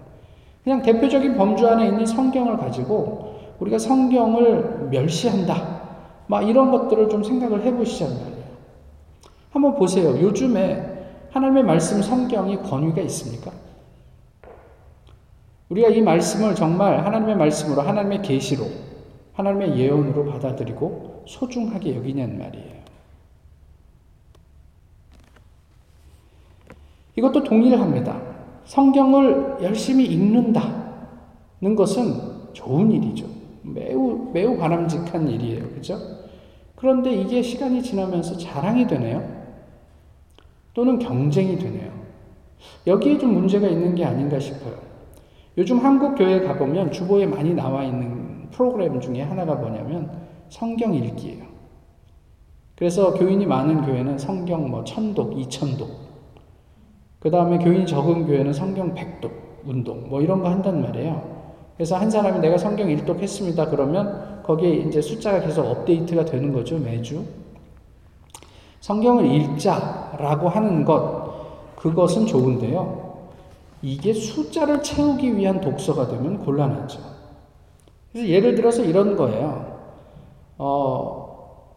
그냥 0.63 0.81
대표적인 0.81 1.35
범주 1.35 1.67
안에 1.67 1.87
있는 1.87 2.05
성경을 2.05 2.57
가지고 2.57 3.35
우리가 3.59 3.77
성경을 3.77 4.89
멸시한다. 4.91 5.81
막 6.27 6.47
이런 6.47 6.71
것들을 6.71 7.09
좀 7.09 7.23
생각을 7.23 7.63
해보시란 7.63 8.13
말이에요. 8.13 8.41
한번 9.51 9.75
보세요. 9.75 10.09
요즘에 10.21 10.90
하나님의 11.31 11.63
말씀 11.63 12.01
성경이 12.01 12.57
권위가 12.57 13.01
있습니까? 13.01 13.51
우리가 15.69 15.87
이 15.87 16.01
말씀을 16.01 16.53
정말 16.53 17.05
하나님의 17.05 17.37
말씀으로 17.37 17.81
하나님의 17.81 18.21
계시로 18.21 18.65
하나님의 19.33 19.77
예언으로 19.79 20.25
받아들이고 20.25 21.23
소중하게 21.27 21.95
여기냐는 21.95 22.37
말이에요. 22.37 22.81
이것도 27.15 27.43
동일합니다. 27.43 28.21
성경을 28.65 29.57
열심히 29.61 30.05
읽는다는 30.05 31.75
것은 31.77 32.53
좋은 32.53 32.91
일이죠. 32.91 33.27
매우 33.63 34.31
매우 34.33 34.57
바람직한 34.57 35.29
일이에요. 35.29 35.69
그죠? 35.69 35.97
그런데 36.75 37.13
이게 37.13 37.41
시간이 37.41 37.81
지나면서 37.81 38.37
자랑이 38.37 38.87
되네요. 38.87 39.40
또는 40.73 40.99
경쟁이 40.99 41.57
되네요. 41.57 41.91
여기에 42.87 43.17
좀 43.17 43.33
문제가 43.33 43.67
있는 43.67 43.95
게 43.95 44.05
아닌가 44.05 44.39
싶어요. 44.39 44.75
요즘 45.57 45.79
한국 45.79 46.15
교회 46.15 46.41
가보면 46.41 46.91
주보에 46.91 47.25
많이 47.25 47.53
나와 47.53 47.83
있는 47.83 48.49
프로그램 48.51 48.99
중에 48.99 49.21
하나가 49.21 49.55
뭐냐면 49.55 50.09
성경 50.49 50.93
읽기예요. 50.93 51.43
그래서 52.75 53.13
교인이 53.13 53.45
많은 53.45 53.85
교회는 53.85 54.17
성경 54.17 54.69
뭐 54.69 54.83
천독, 54.83 55.37
이천독. 55.37 55.89
그 57.19 57.29
다음에 57.29 57.59
교인이 57.59 57.85
적은 57.85 58.25
교회는 58.25 58.53
성경 58.53 58.95
백독, 58.95 59.31
운동, 59.65 60.09
뭐 60.09 60.21
이런 60.21 60.41
거 60.41 60.49
한단 60.49 60.81
말이에요. 60.81 61.41
그래서 61.75 61.95
한 61.95 62.09
사람이 62.09 62.39
내가 62.39 62.57
성경 62.57 62.89
일독 62.89 63.19
했습니다. 63.19 63.69
그러면 63.69 64.41
거기에 64.43 64.71
이제 64.77 65.01
숫자가 65.01 65.41
계속 65.41 65.65
업데이트가 65.65 66.25
되는 66.25 66.51
거죠, 66.51 66.79
매주. 66.79 67.23
성경을 68.81 69.25
읽자라고 69.31 70.49
하는 70.49 70.83
것, 70.83 71.75
그것은 71.75 72.25
좋은데요. 72.25 73.11
이게 73.81 74.13
숫자를 74.13 74.83
채우기 74.83 75.37
위한 75.37 75.61
독서가 75.61 76.07
되면 76.07 76.39
곤란하죠. 76.39 76.99
그래서 78.11 78.27
예를 78.27 78.55
들어서 78.55 78.83
이런 78.83 79.15
거예요. 79.15 79.79
어, 80.57 81.71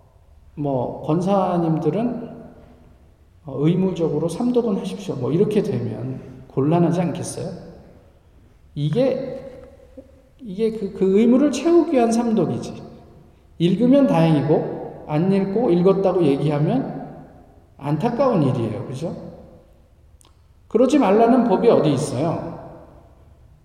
뭐, 0.57 1.03
권사님들은 1.03 2.35
의무적으로 3.47 4.29
삼독은 4.29 4.79
하십시오. 4.79 5.17
뭐, 5.17 5.31
이렇게 5.31 5.63
되면 5.63 6.21
곤란하지 6.49 7.01
않겠어요? 7.01 7.49
이게, 8.75 9.41
이게 10.41 10.73
그, 10.73 10.93
그 10.95 11.19
의무를 11.19 11.53
채우기 11.53 11.93
위한 11.93 12.11
삼독이지. 12.13 12.83
읽으면 13.59 14.07
다행이고, 14.07 15.05
안 15.07 15.31
읽고 15.33 15.71
읽었다고 15.71 16.25
얘기하면 16.25 16.94
안타까운 17.79 18.43
일이에요. 18.43 18.87
그죠? 18.87 19.15
그러지 20.69 20.99
말라는 20.99 21.45
법이 21.45 21.69
어디 21.71 21.93
있어요? 21.93 22.55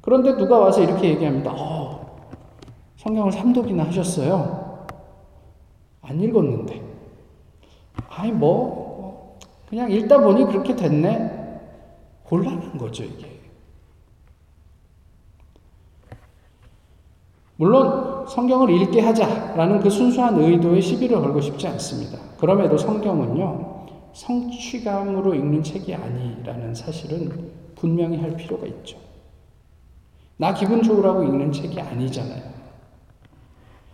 그런데 0.02 0.36
누가 0.38 0.60
와서 0.60 0.82
이렇게 0.82 1.10
얘기합니다. 1.10 1.52
어, 1.52 2.18
성경을 2.98 3.32
삼독이나 3.32 3.86
하셨어요? 3.86 4.86
안 6.02 6.20
읽었는데. 6.20 6.82
아니, 8.10 8.32
뭐, 8.32 9.38
그냥 9.70 9.92
읽다 9.92 10.20
보니 10.20 10.46
그렇게 10.46 10.76
됐네? 10.76 11.62
곤란한 12.24 12.78
거죠, 12.78 13.04
이게. 13.04 13.40
물론, 17.56 18.26
성경을 18.28 18.70
읽게 18.70 19.02
하자라는 19.02 19.82
그 19.82 19.90
순수한 19.90 20.40
의도에 20.40 20.80
시비를 20.80 21.20
걸고 21.20 21.42
싶지 21.42 21.68
않습니다. 21.68 22.18
그럼에도 22.40 22.78
성경은요, 22.78 23.79
성취감으로 24.14 25.34
읽는 25.36 25.64
책이 25.64 25.94
아니라는 25.94 26.76
사실은 26.76 27.52
분명히 27.76 28.18
할 28.18 28.36
필요가 28.36 28.66
있죠. 28.68 28.98
나 30.38 30.54
기분 30.54 30.82
좋으라고 30.82 31.24
읽는 31.24 31.52
책이 31.52 31.80
아니잖아요. 31.80 32.60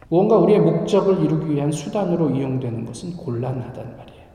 무언가 0.09 0.37
우리의 0.37 0.59
목적을 0.59 1.23
이루기 1.23 1.53
위한 1.53 1.71
수단으로 1.71 2.29
이용되는 2.29 2.85
것은 2.85 3.17
곤란하단 3.17 3.97
말이에요. 3.97 4.25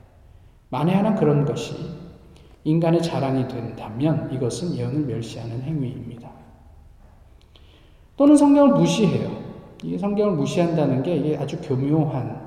만에 0.69 0.93
하나 0.93 1.15
그런 1.15 1.45
것이 1.45 1.73
인간의 2.63 3.01
자랑이 3.01 3.47
된다면 3.47 4.29
이것은 4.31 4.75
예언을 4.75 5.05
멸시하는 5.05 5.61
행위입니다. 5.61 6.29
또는 8.17 8.35
성경을 8.35 8.79
무시해요. 8.79 9.41
이 9.83 9.97
성경을 9.97 10.35
무시한다는 10.35 11.01
게 11.01 11.37
아주 11.37 11.59
교묘한, 11.61 12.40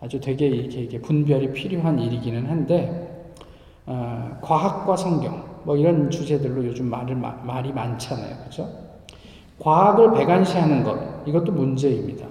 아주 0.00 0.20
되게 0.20 0.46
이게 0.46 1.00
분별이 1.00 1.52
필요한 1.52 1.98
일이기는 1.98 2.46
한데, 2.46 3.32
어, 3.86 4.38
과학과 4.42 4.96
성경, 4.96 5.44
뭐 5.64 5.76
이런 5.76 6.10
주제들로 6.10 6.64
요즘 6.66 6.86
말을, 6.90 7.16
말이 7.16 7.72
많잖아요. 7.72 8.36
그죠? 8.44 8.68
과학을 9.58 10.12
배관시하는 10.14 10.84
것, 10.84 10.98
이것도 11.26 11.52
문제입니다. 11.52 12.26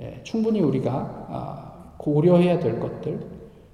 예, 0.00 0.20
충분히 0.24 0.60
우리가 0.60 1.26
아, 1.30 1.72
고려해야 1.96 2.58
될 2.58 2.78
것들, 2.80 3.20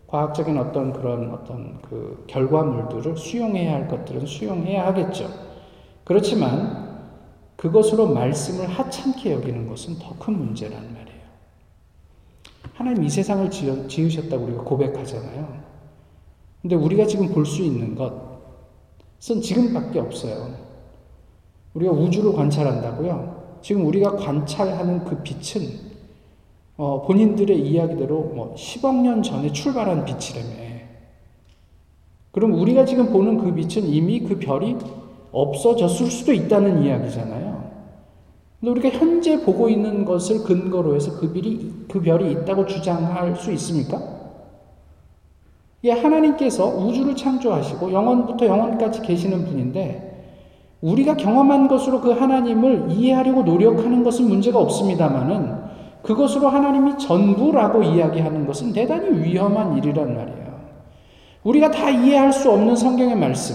과학적인 0.06 0.56
어떤 0.58 0.92
그런 0.92 1.30
어떤 1.32 1.80
그 1.82 2.24
결과물들을 2.28 3.16
수용해야 3.16 3.74
할 3.74 3.88
것들은 3.88 4.24
수용해야 4.26 4.86
하겠죠. 4.86 5.28
그렇지만 6.04 6.88
그것으로 7.56 8.06
말씀을 8.14 8.68
하찮게 8.68 9.32
여기는 9.32 9.68
것은 9.68 9.98
더 9.98 10.14
큰 10.18 10.38
문제란 10.38 10.80
말이에요. 10.80 11.17
하나님 12.74 13.02
이 13.04 13.10
세상을 13.10 13.50
지으셨다고 13.50 14.44
우리가 14.44 14.62
고백하잖아요. 14.62 15.68
근데 16.62 16.76
우리가 16.76 17.06
지금 17.06 17.28
볼 17.28 17.44
수 17.44 17.62
있는 17.62 17.94
것은 17.94 19.40
지금밖에 19.42 19.98
없어요. 20.00 20.54
우리가 21.74 21.92
우주를 21.92 22.32
관찰한다고요. 22.32 23.58
지금 23.62 23.86
우리가 23.86 24.16
관찰하는 24.16 25.04
그 25.04 25.22
빛은 25.22 25.88
어, 26.76 27.02
본인들의 27.02 27.60
이야기대로 27.60 28.22
뭐 28.34 28.54
10억 28.56 29.02
년 29.02 29.22
전에 29.22 29.50
출발한 29.52 30.04
빛이라며. 30.04 30.68
그럼 32.30 32.54
우리가 32.54 32.84
지금 32.84 33.12
보는 33.12 33.38
그 33.38 33.52
빛은 33.52 33.88
이미 33.88 34.20
그 34.20 34.38
별이 34.38 34.76
없어졌을 35.32 36.06
수도 36.06 36.32
있다는 36.32 36.84
이야기잖아요. 36.84 37.47
근데 38.60 38.72
우리가 38.72 38.88
현재 38.98 39.40
보고 39.40 39.68
있는 39.68 40.04
것을 40.04 40.42
근거로 40.42 40.96
해서 40.96 41.12
그 41.18 41.32
별이, 41.32 41.72
그 41.88 42.00
별이 42.00 42.32
있다고 42.32 42.66
주장할 42.66 43.36
수 43.36 43.52
있습니까? 43.52 44.02
이 45.82 45.90
하나님께서 45.90 46.66
우주를 46.66 47.14
창조하시고 47.14 47.92
영원부터 47.92 48.46
영원까지 48.46 49.02
계시는 49.02 49.44
분인데 49.44 50.08
우리가 50.80 51.16
경험한 51.16 51.68
것으로 51.68 52.00
그 52.00 52.10
하나님을 52.10 52.86
이해하려고 52.90 53.42
노력하는 53.42 54.02
것은 54.02 54.28
문제가 54.28 54.58
없습니다만은 54.58 55.68
그것으로 56.02 56.48
하나님이 56.48 56.98
전부라고 56.98 57.82
이야기하는 57.82 58.46
것은 58.46 58.72
대단히 58.72 59.22
위험한 59.22 59.76
일이란 59.76 60.16
말이에요. 60.16 60.48
우리가 61.44 61.70
다 61.70 61.90
이해할 61.90 62.32
수 62.32 62.50
없는 62.50 62.74
성경의 62.74 63.16
말씀, 63.16 63.54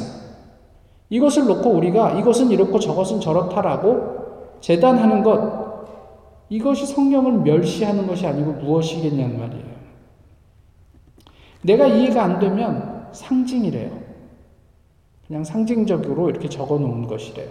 이것을 1.10 1.46
놓고 1.46 1.70
우리가 1.70 2.12
이것은 2.20 2.52
이렇고 2.52 2.80
저것은 2.80 3.20
저렇다라고 3.20 4.23
재단하는 4.64 5.24
것, 5.24 5.86
이것이 6.48 6.86
성경을 6.86 7.40
멸시하는 7.40 8.08
것이 8.08 8.26
아니고 8.26 8.54
무엇이겠냐는 8.54 9.38
말이에요. 9.38 9.66
내가 11.64 11.88
이해가 11.88 12.24
안 12.24 12.40
되면 12.40 13.10
상징이래요. 13.12 13.92
그냥 15.28 15.44
상징적으로 15.44 16.30
이렇게 16.30 16.48
적어 16.48 16.80
놓은 16.80 17.08
것이래요. 17.08 17.50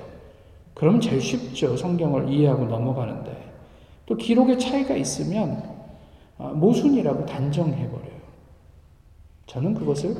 그럼 0.73 1.01
제일 1.01 1.21
쉽죠. 1.21 1.77
성경을 1.77 2.31
이해하고 2.31 2.65
넘어가는데. 2.65 3.53
또 4.07 4.17
기록의 4.17 4.59
차이가 4.59 4.97
있으면 4.97 5.63
아, 6.39 6.49
모순이라고 6.49 7.27
단정해버려요. 7.27 8.23
저는 9.49 9.75
그것을 9.75 10.17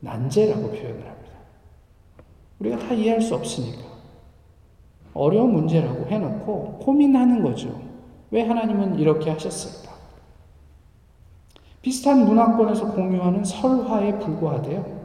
난제라고 0.00 0.62
표현을 0.62 1.08
합니다. 1.08 1.32
우리가 2.58 2.78
다 2.78 2.94
이해할 2.94 3.20
수 3.20 3.34
없으니까. 3.34 3.91
어려운 5.14 5.52
문제라고 5.52 6.06
해놓고 6.06 6.78
고민하는 6.80 7.42
거죠. 7.42 7.80
왜 8.30 8.42
하나님은 8.42 8.98
이렇게 8.98 9.30
하셨을까? 9.30 9.92
비슷한 11.82 12.24
문화권에서 12.24 12.92
공유하는 12.92 13.44
설화에 13.44 14.18
불과하대요. 14.18 15.02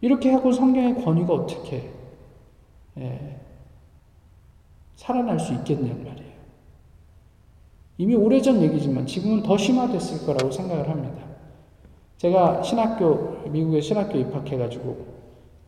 이렇게 0.00 0.32
하고 0.32 0.50
성경의 0.50 1.04
권위가 1.04 1.32
어떻게 1.32 1.90
예, 2.98 3.40
살아날 4.96 5.38
수 5.38 5.52
있겠냐는 5.54 6.04
말이에요. 6.04 6.32
이미 7.98 8.14
오래전 8.14 8.60
얘기지만 8.62 9.06
지금은 9.06 9.42
더 9.42 9.56
심화됐을 9.56 10.26
거라고 10.26 10.50
생각을 10.50 10.88
합니다. 10.88 11.22
제가 12.16 12.62
신학교, 12.62 13.48
미국에 13.48 13.80
신학교 13.80 14.18
입학해가지고 14.18 15.11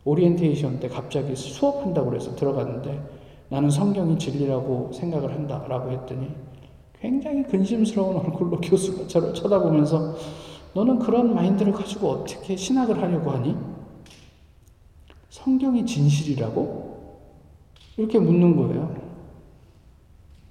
오리엔테이션 0.05 0.79
때 0.79 0.87
갑자기 0.87 1.35
수업한다고 1.35 2.09
그래서 2.09 2.35
들어갔는데 2.35 3.03
나는 3.49 3.69
성경이 3.69 4.17
진리라고 4.17 4.91
생각을 4.93 5.31
한다 5.31 5.65
라고 5.67 5.91
했더니 5.91 6.29
굉장히 6.99 7.43
근심스러운 7.43 8.17
얼굴로 8.25 8.61
교수가 8.61 9.07
저를 9.07 9.33
쳐다보면서 9.33 10.15
너는 10.73 10.99
그런 10.99 11.33
마인드를 11.33 11.73
가지고 11.73 12.09
어떻게 12.09 12.55
신학을 12.55 13.01
하려고 13.01 13.31
하니? 13.31 13.55
성경이 15.29 15.85
진실이라고? 15.85 16.85
이렇게 17.97 18.19
묻는 18.19 18.55
거예요. 18.55 18.95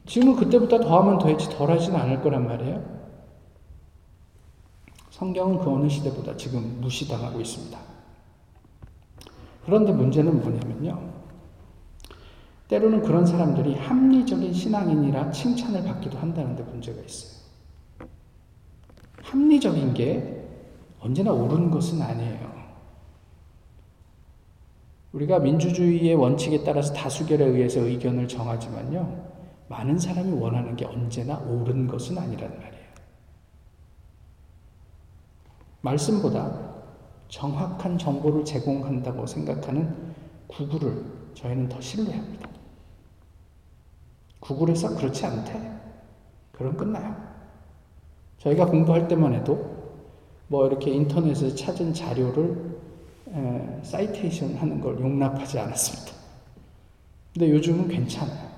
지금은 0.07 0.37
그때보다 0.37 0.81
더하면 0.81 1.19
더했지 1.19 1.49
덜하진 1.51 1.95
않을 1.95 2.23
거란 2.23 2.47
말이에요. 2.47 2.83
성경은 5.11 5.59
그 5.59 5.71
어느 5.71 5.89
시대보다 5.89 6.37
지금 6.37 6.79
무시당하고 6.81 7.41
있습니다. 7.41 7.94
그런데 9.65 9.93
문제는 9.93 10.41
뭐냐면요. 10.41 11.15
때로는 12.69 13.03
그런 13.03 13.27
사람들이 13.27 13.75
합리적인 13.75 14.53
신앙인이라 14.53 15.31
칭찬을 15.31 15.85
받기도 15.85 16.19
한다는데 16.19 16.63
문제가 16.65 17.01
있어요. 17.03 17.45
합리적인 19.23 19.95
게 19.95 20.49
언제나 21.01 21.33
옳은 21.33 21.71
것은 21.71 22.01
아니에요. 22.01 22.55
우리가 25.13 25.39
민주주의의 25.39 26.15
원칙에 26.15 26.65
따라서 26.65 26.93
다수결에 26.93 27.45
의해서 27.45 27.81
의견을 27.81 28.27
정하지만요. 28.27 29.33
많은 29.69 29.99
사람이 29.99 30.33
원하는 30.33 30.77
게 30.77 30.85
언제나 30.85 31.39
옳은 31.39 31.87
것은 31.87 32.19
아니란 32.19 32.51
말이에요. 32.51 32.85
말씀보다 35.83 36.74
정확한 37.29 37.99
정보를 37.99 38.45
제공한다고 38.45 39.27
생각하는 39.27 40.15
구글을 40.47 41.05
저희는 41.35 41.69
더 41.69 41.81
신뢰합니다. 41.81 42.49
구글에서 44.41 44.97
그렇지 44.97 45.25
않대. 45.27 45.73
그럼 46.53 46.77
끝나요. 46.77 47.17
저희가 48.39 48.67
공부할 48.67 49.09
때만 49.09 49.35
해도 49.35 49.75
뭐 50.49 50.67
이렇게 50.67 50.91
인터넷에서 50.91 51.55
찾은 51.55 51.95
자료를 51.95 52.79
에, 53.33 53.81
사이테이션 53.83 54.55
하는 54.57 54.81
걸 54.81 55.01
용납하지 55.01 55.59
않았습니다. 55.59 56.15
근데 57.33 57.51
요즘은 57.51 57.89
괜찮아요. 57.89 58.51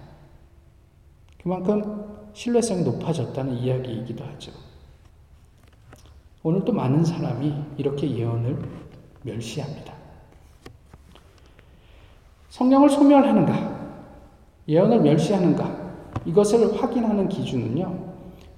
그만큼 1.42 2.30
신뢰성이 2.34 2.82
높아졌다는 2.82 3.54
이야기이기도 3.54 4.24
하죠. 4.24 4.52
오늘 6.48 6.64
또 6.64 6.72
많은 6.72 7.04
사람이 7.04 7.52
이렇게 7.76 8.08
예언을 8.08 8.56
멸시합니다. 9.24 9.92
성령을 12.50 12.88
소멸하는가? 12.88 13.96
예언을 14.68 15.00
멸시하는가? 15.00 15.94
이것을 16.24 16.80
확인하는 16.80 17.28
기준은요, 17.28 17.98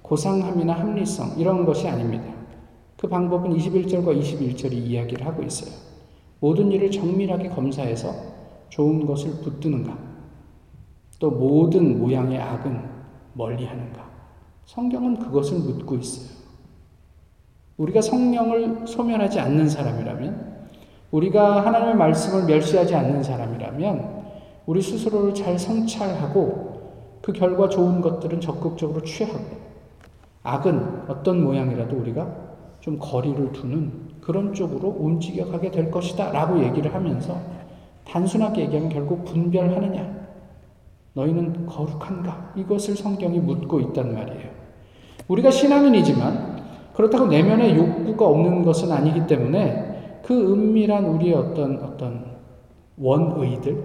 고상함이나 0.03 0.75
합리성, 0.75 1.39
이런 1.39 1.65
것이 1.65 1.89
아닙니다. 1.89 2.31
그 2.99 3.09
방법은 3.09 3.57
21절과 3.57 4.21
21절이 4.21 4.75
이야기를 4.75 5.25
하고 5.27 5.43
있어요. 5.43 5.73
모든 6.41 6.71
일을 6.71 6.91
정밀하게 6.91 7.49
검사해서 7.49 8.13
좋은 8.69 9.07
것을 9.07 9.31
붙드는가? 9.41 9.97
또 11.19 11.31
모든 11.31 11.99
모양의 11.99 12.39
악은 12.39 12.83
멀리 13.33 13.65
하는가? 13.65 14.07
성경은 14.67 15.21
그것을 15.21 15.61
묻고 15.61 15.97
있어요. 15.97 16.38
우리가 17.79 18.01
성령을 18.03 18.87
소멸하지 18.87 19.41
않는 19.41 19.69
사람이라면, 19.69 20.59
우리가 21.13 21.65
하나님의 21.65 21.95
말씀을 21.95 22.45
멸시하지 22.45 22.95
않는 22.95 23.23
사람이라면, 23.23 24.19
우리 24.67 24.83
스스로를 24.83 25.33
잘 25.33 25.59
성찰하고 25.59 27.19
그 27.23 27.33
결과 27.33 27.69
좋은 27.69 28.01
것들은 28.01 28.41
적극적으로 28.41 29.03
취하고, 29.03 29.45
악은 30.43 31.05
어떤 31.09 31.43
모양이라도 31.43 31.97
우리가 31.97 32.27
좀 32.81 32.99
거리를 32.99 33.53
두는 33.53 33.93
그런 34.21 34.53
쪽으로 34.53 34.89
움직여 34.89 35.47
가게 35.47 35.71
될 35.71 35.91
것이다 35.91 36.33
라고 36.33 36.63
얘기를 36.63 36.93
하면서 36.93 37.39
단순하게 38.05 38.63
얘기하면 38.63 38.91
결국 38.91 39.25
분별하느냐? 39.25 40.19
너희는 41.15 41.67
거룩한가? 41.67 42.53
이것을 42.57 42.97
성경이 42.97 43.41
묻고 43.41 43.81
있단 43.81 44.15
말이에요. 44.15 44.51
우리가 45.29 45.51
신앙인이지만 45.51 46.48
그렇다고 46.99 47.27
내면에 47.29 47.77
욕구가 47.77 48.27
없는 48.27 48.65
것은 48.65 48.91
아니기 48.91 49.25
때문에 49.29 50.21
그 50.25 50.53
은밀한 50.53 51.05
우리의 51.05 51.33
어떤 51.33 51.81
어떤 51.81 52.39
원의들, 52.97 53.85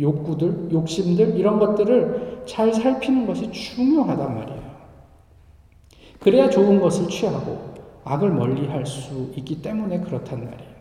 욕구들, 0.00 0.72
욕심들 0.72 1.36
이런 1.36 1.58
것들을 1.58 2.44
잘 2.46 2.72
살피는 2.72 3.26
것이 3.26 3.52
중요하단 3.52 4.34
말이에요. 4.34 4.62
그래야 6.18 6.48
좋은 6.48 6.80
것을 6.80 7.08
취하고 7.08 7.58
악을 8.04 8.30
멀리 8.30 8.66
할 8.68 8.86
수 8.86 9.30
있기 9.36 9.60
때문에 9.60 10.00
그렇단 10.00 10.38
말이에요. 10.38 10.76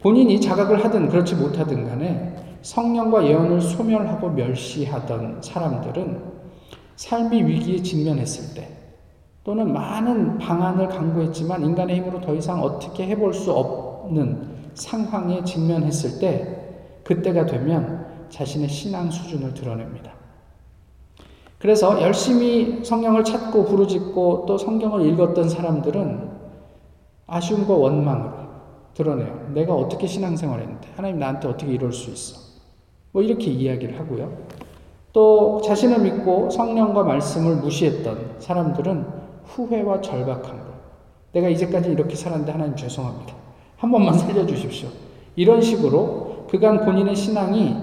본인이 0.00 0.40
자각을 0.40 0.84
하든 0.84 1.08
그렇지 1.08 1.34
못하든 1.34 1.88
간에 1.88 2.36
성령과 2.62 3.26
예언을 3.26 3.60
소멸하고 3.60 4.30
멸시하던 4.30 5.42
사람들은 5.42 6.22
삶이 6.94 7.42
위기에 7.42 7.82
직면했을 7.82 8.54
때 8.54 8.81
또는 9.44 9.72
많은 9.72 10.38
방안을 10.38 10.88
강구했지만 10.88 11.64
인간의 11.64 11.96
힘으로 11.96 12.20
더 12.20 12.34
이상 12.34 12.62
어떻게 12.62 13.06
해볼 13.08 13.34
수 13.34 13.52
없는 13.52 14.46
상황에 14.74 15.42
직면했을 15.42 16.20
때 16.20 16.58
그때가 17.04 17.46
되면 17.46 18.06
자신의 18.28 18.68
신앙 18.68 19.10
수준을 19.10 19.54
드러냅니다. 19.54 20.12
그래서 21.58 22.00
열심히 22.00 22.84
성경을 22.84 23.24
찾고 23.24 23.64
부르짖고 23.64 24.46
또 24.46 24.58
성경을 24.58 25.06
읽었던 25.06 25.48
사람들은 25.48 26.30
아쉬움과 27.26 27.74
원망으로 27.74 28.32
드러내요. 28.94 29.50
내가 29.54 29.74
어떻게 29.74 30.06
신앙생활 30.06 30.60
했는데 30.60 30.88
하나님 30.96 31.18
나한테 31.18 31.48
어떻게 31.48 31.72
이럴 31.72 31.92
수 31.92 32.10
있어? 32.10 32.40
뭐 33.12 33.22
이렇게 33.22 33.46
이야기를 33.46 33.98
하고요. 33.98 34.32
또 35.12 35.60
자신을 35.64 36.00
믿고 36.00 36.50
성령과 36.50 37.04
말씀을 37.04 37.56
무시했던 37.56 38.36
사람들은 38.38 39.21
후회와 39.46 40.00
절박함으로 40.00 40.72
내가 41.32 41.48
이제까지 41.48 41.90
이렇게 41.90 42.14
살았는데 42.14 42.52
하나님 42.52 42.76
죄송합니다. 42.76 43.34
한 43.76 43.90
번만 43.90 44.16
살려주십시오. 44.18 44.88
이런 45.36 45.60
식으로 45.62 46.46
그간 46.50 46.84
본인의 46.84 47.16
신앙이 47.16 47.76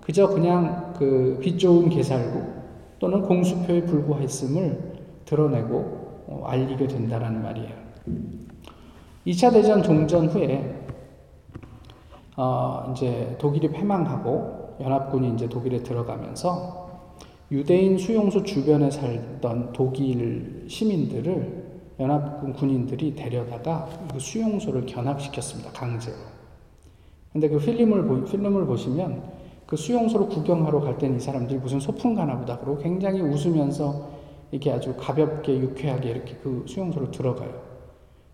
그저 0.00 0.28
그냥 0.28 0.92
그 0.98 1.38
빛 1.40 1.58
좋은 1.58 1.88
개살구 1.88 2.42
또는 2.98 3.22
공수표에 3.22 3.82
불과했음을 3.84 4.94
드러내고 5.24 6.24
어, 6.26 6.44
알리게 6.46 6.88
된다는 6.88 7.42
말이에요. 7.42 7.72
2차 9.26 9.52
대전 9.52 9.82
종전 9.82 10.26
후에 10.26 10.74
어, 12.36 12.92
이제 12.92 13.36
독일이 13.38 13.68
패망하고 13.70 14.76
연합군이 14.80 15.34
이제 15.34 15.48
독일에 15.48 15.82
들어가면서 15.82 16.87
유대인 17.50 17.96
수용소 17.96 18.42
주변에 18.42 18.90
살던 18.90 19.72
독일 19.72 20.66
시민들을 20.68 21.68
연합군 21.98 22.52
군인들이 22.52 23.14
데려다가 23.14 23.88
그 24.12 24.20
수용소를 24.20 24.84
견합시켰습니다. 24.84 25.72
강제로. 25.72 26.16
근데 27.32 27.48
그 27.48 27.58
필름을, 27.58 28.26
필름을 28.26 28.66
보시면 28.66 29.22
그 29.66 29.76
수용소를 29.76 30.28
구경하러 30.28 30.80
갈 30.80 30.98
때는 30.98 31.16
이 31.16 31.20
사람들이 31.20 31.58
무슨 31.58 31.80
소풍 31.80 32.14
가나 32.14 32.38
보다 32.38 32.58
그러고 32.58 32.82
굉장히 32.82 33.22
웃으면서 33.22 34.10
이렇게 34.50 34.70
아주 34.70 34.94
가볍게 34.96 35.58
유쾌하게 35.58 36.10
이렇게 36.10 36.34
그 36.42 36.64
수용소로 36.66 37.10
들어가요. 37.10 37.62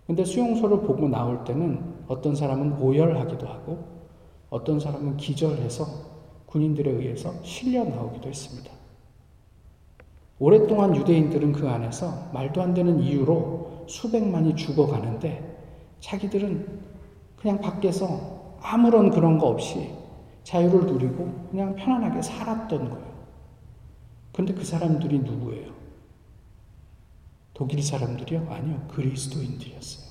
근데 0.08 0.24
수용소를 0.24 0.80
보고 0.80 1.08
나올 1.08 1.44
때는 1.44 1.80
어떤 2.08 2.34
사람은 2.34 2.80
오열하기도 2.80 3.46
하고 3.46 3.78
어떤 4.50 4.78
사람은 4.80 5.16
기절해서 5.16 5.84
군인들에 6.46 6.90
의해서 6.90 7.32
실려 7.42 7.84
나오기도 7.84 8.28
했습니다. 8.28 8.73
오랫동안 10.38 10.96
유대인들은 10.96 11.52
그 11.52 11.68
안에서 11.68 12.30
말도 12.32 12.60
안 12.60 12.74
되는 12.74 13.00
이유로 13.00 13.84
수백만이 13.88 14.56
죽어가는데 14.56 15.54
자기들은 16.00 16.80
그냥 17.36 17.60
밖에서 17.60 18.56
아무런 18.60 19.10
그런 19.10 19.38
거 19.38 19.46
없이 19.46 19.90
자유를 20.42 20.86
누리고 20.86 21.48
그냥 21.50 21.74
편안하게 21.76 22.22
살았던 22.22 22.90
거예요. 22.90 23.14
근데 24.32 24.52
그 24.52 24.64
사람들이 24.64 25.20
누구예요? 25.20 25.72
독일 27.54 27.82
사람들이요? 27.82 28.48
아니요. 28.50 28.88
그리스도인들이었어요. 28.88 30.04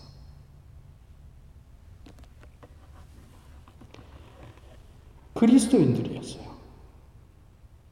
그리스도인들이었어요. 5.33 6.42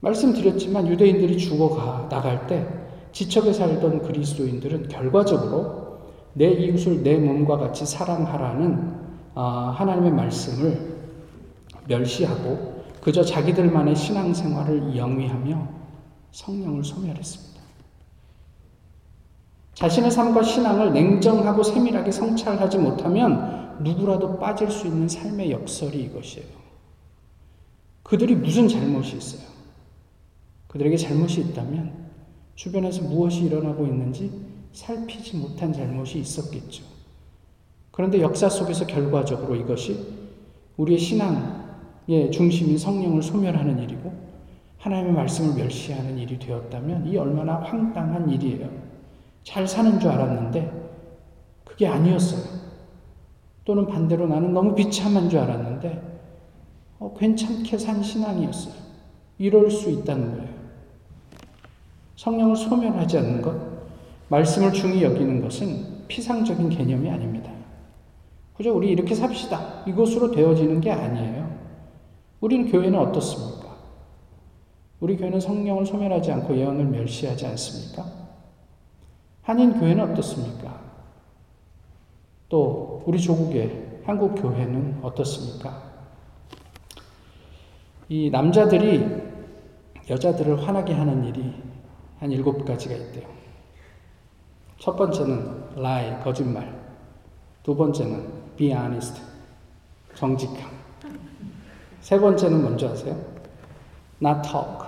말씀드렸지만 0.02 0.88
유대인들이 0.88 1.38
죽어가 1.38 2.10
나갈 2.10 2.48
때 2.48 2.68
지척에 3.12 3.54
살던 3.54 4.04
그리스도인들은 4.04 4.90
결과적으로 4.90 6.00
내 6.34 6.50
이웃을 6.52 7.04
내 7.04 7.18
몸과 7.18 7.58
같이 7.58 7.86
사랑하라는 7.86 9.02
아, 9.36 9.74
하나님의 9.78 10.12
말씀을 10.12 10.98
멸시하고 11.88 12.84
그저 13.02 13.24
자기들만의 13.24 13.96
신앙생활을 13.96 14.96
영위하며 14.96 15.68
성령을 16.32 16.84
소멸했습니다. 16.84 17.62
자신의 19.74 20.12
삶과 20.12 20.44
신앙을 20.44 20.94
냉정하고 20.94 21.64
세밀하게 21.64 22.12
성찰하지 22.12 22.78
못하면 22.78 23.78
누구라도 23.84 24.38
빠질 24.38 24.70
수 24.70 24.88
있는 24.88 25.08
삶의 25.08 25.52
역설이 25.52 26.00
이것이에요. 26.04 26.62
그들이 28.04 28.36
무슨 28.36 28.68
잘못이 28.68 29.18
있어요? 29.18 29.51
그들에게 30.72 30.96
잘못이 30.96 31.42
있다면 31.42 31.92
주변에서 32.56 33.04
무엇이 33.04 33.44
일어나고 33.44 33.86
있는지 33.86 34.32
살피지 34.72 35.36
못한 35.36 35.74
잘못이 35.74 36.18
있었겠죠. 36.20 36.86
그런데 37.92 38.22
역사 38.22 38.48
속에서 38.48 38.88
결과적으로 38.88 39.54
이것이 39.58 40.00
우리의 40.78 40.98
신앙의 40.98 42.32
중심인 42.32 42.78
성령을 42.78 43.22
소멸하는 43.22 43.80
일이고 43.80 44.14
하나님의 44.78 45.12
말씀을 45.12 45.62
멸시하는 45.62 46.18
일이 46.18 46.40
되었다면 46.40 47.06
이 47.08 47.18
얼마나 47.18 47.56
황당한 47.56 48.30
일이에요. 48.30 48.70
잘 49.44 49.68
사는 49.68 50.00
줄 50.00 50.10
알았는데 50.10 50.72
그게 51.66 51.86
아니었어요. 51.86 52.62
또는 53.66 53.88
반대로 53.88 54.26
나는 54.26 54.54
너무 54.54 54.74
비참한 54.74 55.30
줄 55.30 55.40
알았는데 55.40 56.02
어, 57.00 57.14
괜찮게 57.20 57.78
산 57.78 58.02
신앙이었어요. 58.02 58.74
이럴 59.38 59.70
수 59.70 59.90
있다는 59.90 60.38
거예요. 60.38 60.51
성령을 62.22 62.56
소멸하지 62.56 63.18
않는 63.18 63.42
것, 63.42 63.60
말씀을 64.30 64.72
중히 64.74 65.02
여기는 65.02 65.42
것은 65.42 66.06
피상적인 66.08 66.70
개념이 66.70 67.10
아닙니다. 67.10 67.52
그죠? 68.56 68.78
우리 68.78 68.92
이렇게 68.92 69.16
삽시다. 69.16 69.84
이것으로 69.88 70.30
되어지는 70.30 70.82
게 70.82 70.92
아니에요. 70.92 71.50
우리는 72.40 72.72
교회는 72.72 73.00
어떻습니까? 73.00 73.76
우리 75.00 75.18
교회는 75.18 75.40
성령을 75.40 75.84
소멸하지 75.84 76.32
않고 76.32 76.56
예언을 76.56 76.86
멸시하지 76.86 77.48
않습니까? 77.48 78.06
한인 79.42 79.80
교회는 79.80 80.12
어떻습니까? 80.12 80.80
또 82.50 83.02
우리 83.08 83.20
조국의 83.20 84.02
한국 84.06 84.36
교회는 84.36 85.00
어떻습니까? 85.02 85.82
이 88.10 88.30
남자들이 88.30 89.08
여자들을 90.08 90.68
화나게 90.68 90.94
하는 90.94 91.26
일이 91.26 91.71
한 92.22 92.32
일곱 92.32 92.64
가지가 92.64 92.94
있대요. 92.94 93.28
첫 94.78 94.96
번째는 94.96 95.72
lie, 95.76 96.24
거짓말. 96.24 96.80
두 97.64 97.76
번째는 97.76 98.56
be 98.56 98.72
honest, 98.72 99.20
정직함. 100.14 100.70
세 102.02 102.20
번째는 102.20 102.62
뭔지 102.62 102.86
아세요? 102.86 103.16
not 104.22 104.48
talk. 104.48 104.88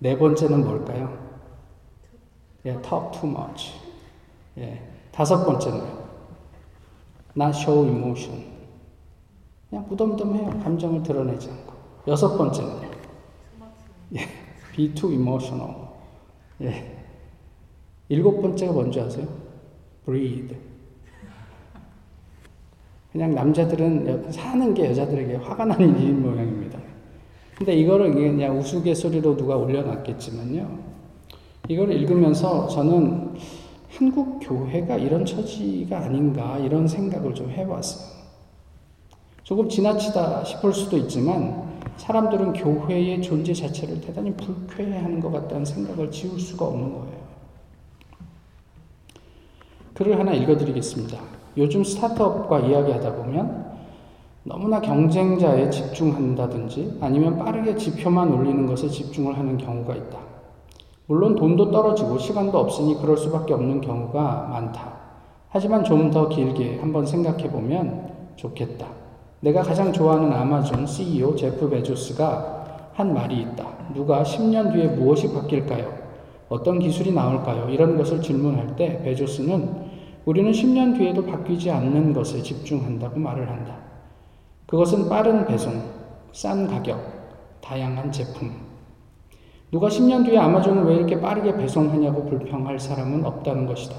네 0.00 0.18
번째는 0.18 0.66
뭘까요? 0.66 1.18
예, 2.66 2.72
talk 2.82 3.18
too 3.18 3.30
much. 3.30 3.72
예, 4.58 4.86
다섯 5.12 5.46
번째는 5.46 5.78
not 7.34 7.58
show 7.58 7.88
emotion. 7.88 8.52
그냥 9.70 9.86
무덤덤해요. 9.88 10.60
감정을 10.62 11.02
드러내지 11.02 11.50
않고. 11.50 11.72
여섯 12.08 12.36
번째는 12.36 12.82
예. 14.16 14.43
Be 14.74 14.92
too 14.92 15.12
emotional. 15.12 15.74
예. 16.62 16.96
일곱 18.08 18.42
번째가 18.42 18.72
뭔지 18.72 19.00
아세요? 19.00 19.26
breathe. 20.04 20.56
그냥 23.12 23.34
남자들은 23.34 24.32
사는 24.32 24.74
게 24.74 24.90
여자들에게 24.90 25.36
화가 25.36 25.64
나는 25.64 25.96
일인 26.00 26.20
모양입니다. 26.20 26.78
근데 27.56 27.74
이거를 27.76 28.12
그냥 28.12 28.58
우스갯소리로 28.58 29.36
누가 29.36 29.56
올려놨겠지만요. 29.56 30.94
이걸 31.68 31.92
읽으면서 31.92 32.66
저는 32.66 33.36
한국 33.96 34.40
교회가 34.40 34.96
이런 34.96 35.24
처지가 35.24 35.96
아닌가 35.98 36.58
이런 36.58 36.88
생각을 36.88 37.32
좀 37.32 37.48
해봤어요. 37.50 38.12
조금 39.44 39.68
지나치다 39.68 40.42
싶을 40.42 40.72
수도 40.72 40.96
있지만 40.96 41.63
사람들은 41.96 42.52
교회의 42.54 43.22
존재 43.22 43.52
자체를 43.52 44.00
대단히 44.00 44.34
불쾌해하는 44.34 45.20
것 45.20 45.30
같다는 45.32 45.64
생각을 45.64 46.10
지울 46.10 46.38
수가 46.38 46.66
없는 46.66 46.92
거예요. 46.92 47.24
글을 49.94 50.18
하나 50.18 50.32
읽어드리겠습니다. 50.32 51.18
요즘 51.56 51.84
스타트업과 51.84 52.60
이야기하다 52.60 53.14
보면 53.14 53.74
너무나 54.42 54.80
경쟁자에 54.80 55.70
집중한다든지 55.70 56.98
아니면 57.00 57.38
빠르게 57.38 57.76
지표만 57.76 58.32
올리는 58.32 58.66
것에 58.66 58.88
집중을 58.88 59.38
하는 59.38 59.56
경우가 59.56 59.94
있다. 59.94 60.18
물론 61.06 61.34
돈도 61.36 61.70
떨어지고 61.70 62.18
시간도 62.18 62.58
없으니 62.58 62.96
그럴 63.00 63.16
수밖에 63.16 63.54
없는 63.54 63.80
경우가 63.80 64.48
많다. 64.50 64.94
하지만 65.48 65.84
좀 65.84 66.10
더 66.10 66.28
길게 66.28 66.80
한번 66.80 67.06
생각해 67.06 67.50
보면 67.50 68.12
좋겠다. 68.36 69.03
내가 69.44 69.60
가장 69.60 69.92
좋아하는 69.92 70.32
아마존 70.32 70.86
CEO 70.86 71.36
제프 71.36 71.68
베조스가 71.68 72.92
한 72.94 73.12
말이 73.12 73.42
있다. 73.42 73.66
누가 73.92 74.22
10년 74.22 74.72
뒤에 74.72 74.86
무엇이 74.86 75.30
바뀔까요? 75.34 75.92
어떤 76.48 76.78
기술이 76.78 77.12
나올까요? 77.12 77.68
이런 77.68 77.98
것을 77.98 78.22
질문할 78.22 78.74
때 78.74 79.02
베조스는 79.02 79.68
우리는 80.24 80.50
10년 80.50 80.96
뒤에도 80.96 81.26
바뀌지 81.26 81.70
않는 81.70 82.14
것에 82.14 82.40
집중한다고 82.40 83.20
말을 83.20 83.50
한다. 83.50 83.76
그것은 84.64 85.10
빠른 85.10 85.44
배송, 85.44 85.74
싼 86.32 86.66
가격, 86.66 86.98
다양한 87.60 88.10
제품. 88.10 88.50
누가 89.70 89.88
10년 89.88 90.24
뒤에 90.24 90.38
아마존을 90.38 90.84
왜 90.84 90.94
이렇게 90.96 91.20
빠르게 91.20 91.54
배송하냐고 91.54 92.24
불평할 92.24 92.78
사람은 92.78 93.26
없다는 93.26 93.66
것이다. 93.66 93.94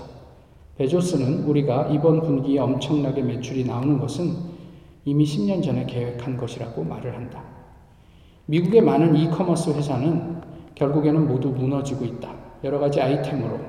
베조스는 0.79 1.43
우리가 1.43 1.89
이번 1.91 2.21
분기에 2.21 2.58
엄청나게 2.58 3.21
매출이 3.21 3.65
나오는 3.65 3.99
것은 3.99 4.55
이미 5.06 5.24
10년 5.24 5.63
전에 5.63 5.86
계획한 5.86 6.36
것이라고 6.36 6.84
말을 6.84 7.15
한다. 7.15 7.44
미국의 8.48 8.82
많은 8.82 9.15
이커머스 9.15 9.70
회사는 9.72 10.41
결국에는 10.74 11.28
모두 11.28 11.50
무너지고 11.50 12.06
있다. 12.06 12.34
여러 12.63 12.80
가지 12.80 13.00
아이템으로, 13.00 13.60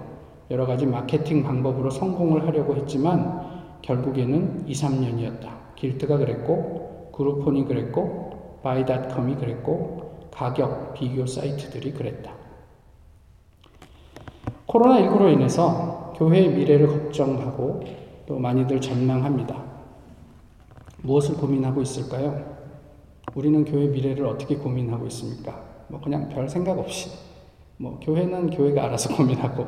여러 0.51 0.66
가지 0.66 0.87
마케팅 0.87 1.42
방법으로 1.42 1.90
성공을 1.90 2.46
하려고 2.46 2.75
했지만 2.77 3.81
결국에는 3.83 4.66
2, 4.66 4.72
3년이었다. 4.72 5.49
길트가 5.77 6.16
그랬고, 6.16 7.11
그루폰이 7.14 7.66
그랬고, 7.66 8.61
바이닷컴이 8.62 9.37
그랬고, 9.37 10.29
가격 10.31 10.94
비교 10.94 11.27
사이트들이 11.27 11.92
그랬다. 11.92 12.33
코로나19로 14.66 15.33
인해서 15.33 16.12
교회의 16.16 16.49
미래를 16.51 16.88
걱정하고 16.88 17.83
또 18.27 18.38
많이들 18.38 18.81
전망합니다. 18.81 19.65
무엇을 21.06 21.36
고민하고 21.36 21.80
있을까요? 21.82 22.56
우리는 23.34 23.64
교회 23.64 23.86
미래를 23.86 24.26
어떻게 24.26 24.56
고민하고 24.56 25.06
있습니까? 25.06 25.64
뭐 25.88 26.00
그냥 26.00 26.28
별 26.28 26.48
생각 26.48 26.78
없이 26.78 27.10
뭐 27.76 28.00
교회는 28.02 28.50
교회가 28.50 28.84
알아서 28.84 29.14
고민하고 29.16 29.66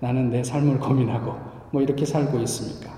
나는 0.00 0.30
내 0.30 0.42
삶을 0.42 0.80
고민하고 0.80 1.34
뭐 1.70 1.80
이렇게 1.80 2.04
살고 2.04 2.38
있습니까? 2.40 2.90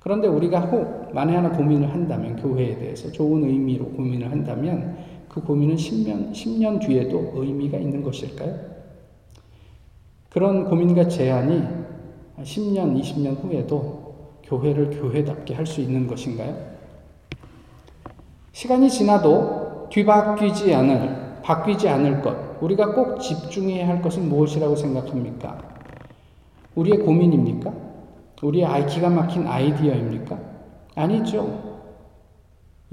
그런데 0.00 0.26
우리가 0.26 0.60
혹 0.60 1.14
만에 1.14 1.36
하나 1.36 1.50
고민을 1.50 1.92
한다면 1.92 2.36
교회에 2.36 2.76
대해서 2.76 3.12
좋은 3.12 3.44
의미로 3.44 3.86
고민을 3.90 4.30
한다면 4.30 4.96
그 5.28 5.40
고민은 5.40 5.76
10년, 5.76 6.32
10년 6.32 6.80
뒤에도 6.80 7.32
의미가 7.36 7.78
있는 7.78 8.02
것일까요? 8.02 8.72
그런 10.28 10.64
고민과 10.64 11.08
제안이 11.08 11.62
10년, 12.38 13.00
20년 13.00 13.42
후에도 13.42 14.40
교회를 14.42 14.90
교회답게 14.90 15.54
할 15.54 15.66
수 15.66 15.80
있는 15.80 16.06
것인가요? 16.06 16.71
시간이 18.52 18.90
지나도 18.90 19.88
뒤바뀌지 19.90 20.74
않을, 20.74 21.40
바뀌지 21.42 21.88
않을 21.88 22.22
것, 22.22 22.62
우리가 22.62 22.94
꼭 22.94 23.18
집중해야 23.18 23.88
할 23.88 24.00
것은 24.00 24.28
무엇이라고 24.28 24.76
생각합니까? 24.76 25.58
우리의 26.74 26.98
고민입니까? 26.98 27.72
우리의 28.42 28.86
기가 28.86 29.08
막힌 29.08 29.46
아이디어입니까? 29.46 30.38
아니죠. 30.94 31.80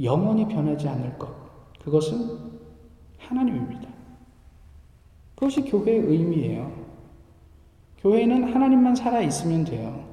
영원히 0.02 0.48
변하지 0.48 0.88
않을 0.88 1.18
것. 1.18 1.30
그것은 1.84 2.38
하나님입니다. 3.18 3.90
그것이 5.36 5.62
교회의 5.62 6.00
의미예요. 6.00 6.72
교회는 8.00 8.54
하나님만 8.54 8.96
살아 8.96 9.22
있으면 9.22 9.66
돼요. 9.66 10.04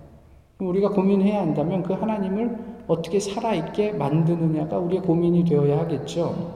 우리가 0.58 0.88
고민해야 0.90 1.40
한다면 1.40 1.82
그 1.82 1.92
하나님을 1.92 2.65
어떻게 2.86 3.18
살아있게 3.18 3.92
만드느냐가 3.92 4.78
우리의 4.78 5.02
고민이 5.02 5.44
되어야 5.44 5.78
하겠죠. 5.80 6.54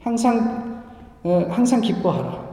항상, 0.00 0.82
어, 1.22 1.46
항상 1.50 1.80
기뻐하라. 1.80 2.50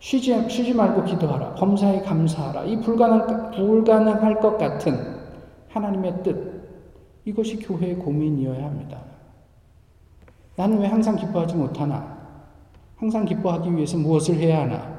쉬지, 0.00 0.48
쉬지 0.48 0.74
말고 0.74 1.04
기도하라. 1.04 1.54
범사에 1.54 2.02
감사하라. 2.02 2.64
이 2.64 2.80
불가능, 2.80 3.50
불가능할 3.52 4.40
것 4.40 4.56
같은 4.58 4.96
하나님의 5.68 6.22
뜻. 6.22 6.58
이것이 7.24 7.58
교회의 7.58 7.96
고민이어야 7.96 8.64
합니다. 8.64 8.98
나는 10.56 10.78
왜 10.78 10.86
항상 10.86 11.14
기뻐하지 11.16 11.54
못하나? 11.56 12.16
항상 12.96 13.24
기뻐하기 13.24 13.74
위해서 13.76 13.96
무엇을 13.96 14.36
해야 14.36 14.62
하나? 14.62 14.98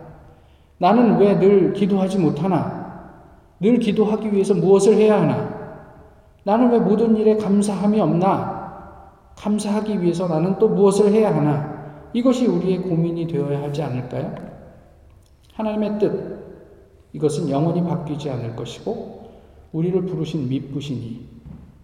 나는 0.77 1.17
왜 1.17 1.38
늘 1.38 1.73
기도하지 1.73 2.17
못하나? 2.19 2.79
늘 3.60 3.79
기도하기 3.79 4.32
위해서 4.32 4.53
무엇을 4.53 4.93
해야 4.95 5.19
하나? 5.21 5.59
나는 6.49 6.71
왜 6.71 6.79
모든 6.79 7.15
일에 7.15 7.38
감사함이 7.38 7.99
없나? 7.99 9.35
감사하기 9.38 10.01
위해서 10.01 10.27
나는 10.27 10.57
또 10.57 10.67
무엇을 10.67 11.13
해야 11.13 11.35
하나? 11.35 12.09
이것이 12.12 12.47
우리의 12.47 12.81
고민이 12.81 13.27
되어야 13.27 13.62
하지 13.62 13.83
않을까요? 13.83 14.33
하나님의 15.53 15.99
뜻, 15.99 16.39
이것은 17.13 17.51
영원히 17.51 17.83
바뀌지 17.83 18.31
않을 18.31 18.55
것이고, 18.55 19.29
우리를 19.73 20.07
부르신 20.07 20.49
미쁘시니, 20.49 21.27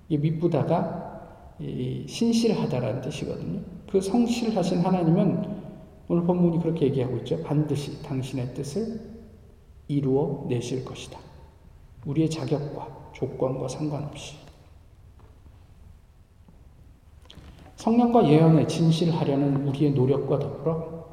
이 0.09 0.17
미쁘다가 0.17 1.59
신실하다라는 2.07 3.01
뜻이거든요. 3.01 3.59
그 3.91 4.01
성실하신 4.01 4.79
하나님은 4.79 5.45
오늘 6.07 6.23
본문이 6.23 6.59
그렇게 6.59 6.87
얘기하고 6.87 7.17
있죠. 7.17 7.39
반드시 7.43 8.01
당신의 8.01 8.55
뜻을 8.55 8.99
이루어 9.89 10.47
내실 10.49 10.83
것이다. 10.83 11.19
우리의 12.07 12.31
자격과 12.31 13.11
조건과 13.13 13.67
상관없이. 13.67 14.44
성령과 17.75 18.27
예언에 18.27 18.67
진실하려는 18.67 19.67
우리의 19.67 19.91
노력과 19.91 20.39
더불어 20.39 21.05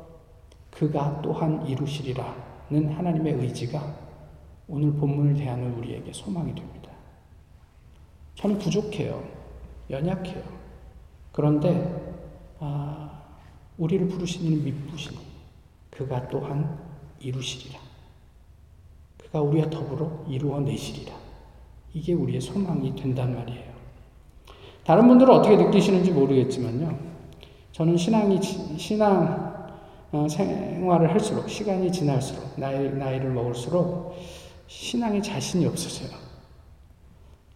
그가 0.71 1.21
또한 1.23 1.67
이루시리라는 1.67 2.93
하나님의 2.95 3.35
의지가 3.35 3.95
오늘 4.69 4.93
본문을 4.93 5.35
대하는 5.35 5.75
우리에게 5.75 6.13
소망이 6.13 6.55
됩니다. 6.55 6.91
저는 8.37 8.59
부족해요. 8.59 9.23
연약해요. 9.91 10.43
그런데 11.33 12.15
아, 12.59 13.23
우리를 13.77 14.09
부르신 14.09 14.45
이는 14.45 14.65
미쁘시니 14.65 15.19
그가 15.91 16.29
또한 16.29 16.79
이루시리라. 17.21 17.79
그가 19.19 19.43
우리와 19.43 19.69
더불어 19.69 20.25
이루어 20.29 20.61
내시리라. 20.61 21.15
이게 21.93 22.15
우리의 22.15 22.41
소망이 22.41 22.95
된단 22.97 23.35
말이에요. 23.35 23.72
다른 24.85 25.07
분들은 25.09 25.33
어떻게 25.33 25.57
느끼시는지 25.57 26.11
모르겠지만요. 26.11 26.99
저는 27.73 27.97
신앙이, 27.97 28.41
신앙 28.77 29.53
어, 30.13 30.27
생활을 30.29 31.11
할수록, 31.11 31.49
시간이 31.49 31.91
지날수록, 31.91 32.59
나이, 32.59 32.91
나이를 32.91 33.31
먹을수록 33.31 34.15
신앙에 34.67 35.23
자신이 35.23 35.65
없어져요. 35.67 36.11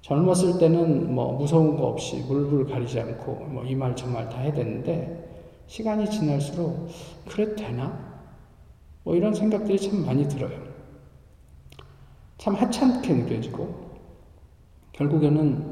젊었을 0.01 0.59
때는 0.59 1.13
뭐 1.15 1.33
무서운 1.37 1.77
거 1.77 1.87
없이 1.89 2.25
물불 2.29 2.69
가리지 2.69 3.01
않고 3.01 3.33
뭐 3.51 3.65
이 3.65 3.75
말 3.75 3.95
저 3.97 4.07
말 4.07 4.29
다 4.29 4.39
해야 4.39 4.53
되는데 4.53 5.45
시간이 5.67 6.09
지날수록 6.09 6.89
그래 7.29 7.55
되나? 7.57 8.07
뭐 9.03 9.17
이런 9.17 9.35
생각들이 9.35 9.79
참 9.81 10.07
많이 10.07 10.27
들어요. 10.29 10.57
참 12.39 12.55
하찮게 12.55 13.13
느껴지고 13.15 13.75
결국에는 14.93 15.66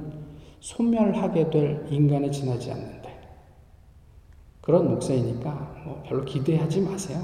소멸하게 0.65 1.51
될 1.51 1.87
인간에 1.91 2.31
지나지 2.31 2.73
않는데 2.73 3.21
그런 4.63 4.89
목사이니까 4.89 5.83
뭐 5.85 6.03
별로 6.07 6.25
기대하지 6.25 6.81
마세요. 6.81 7.21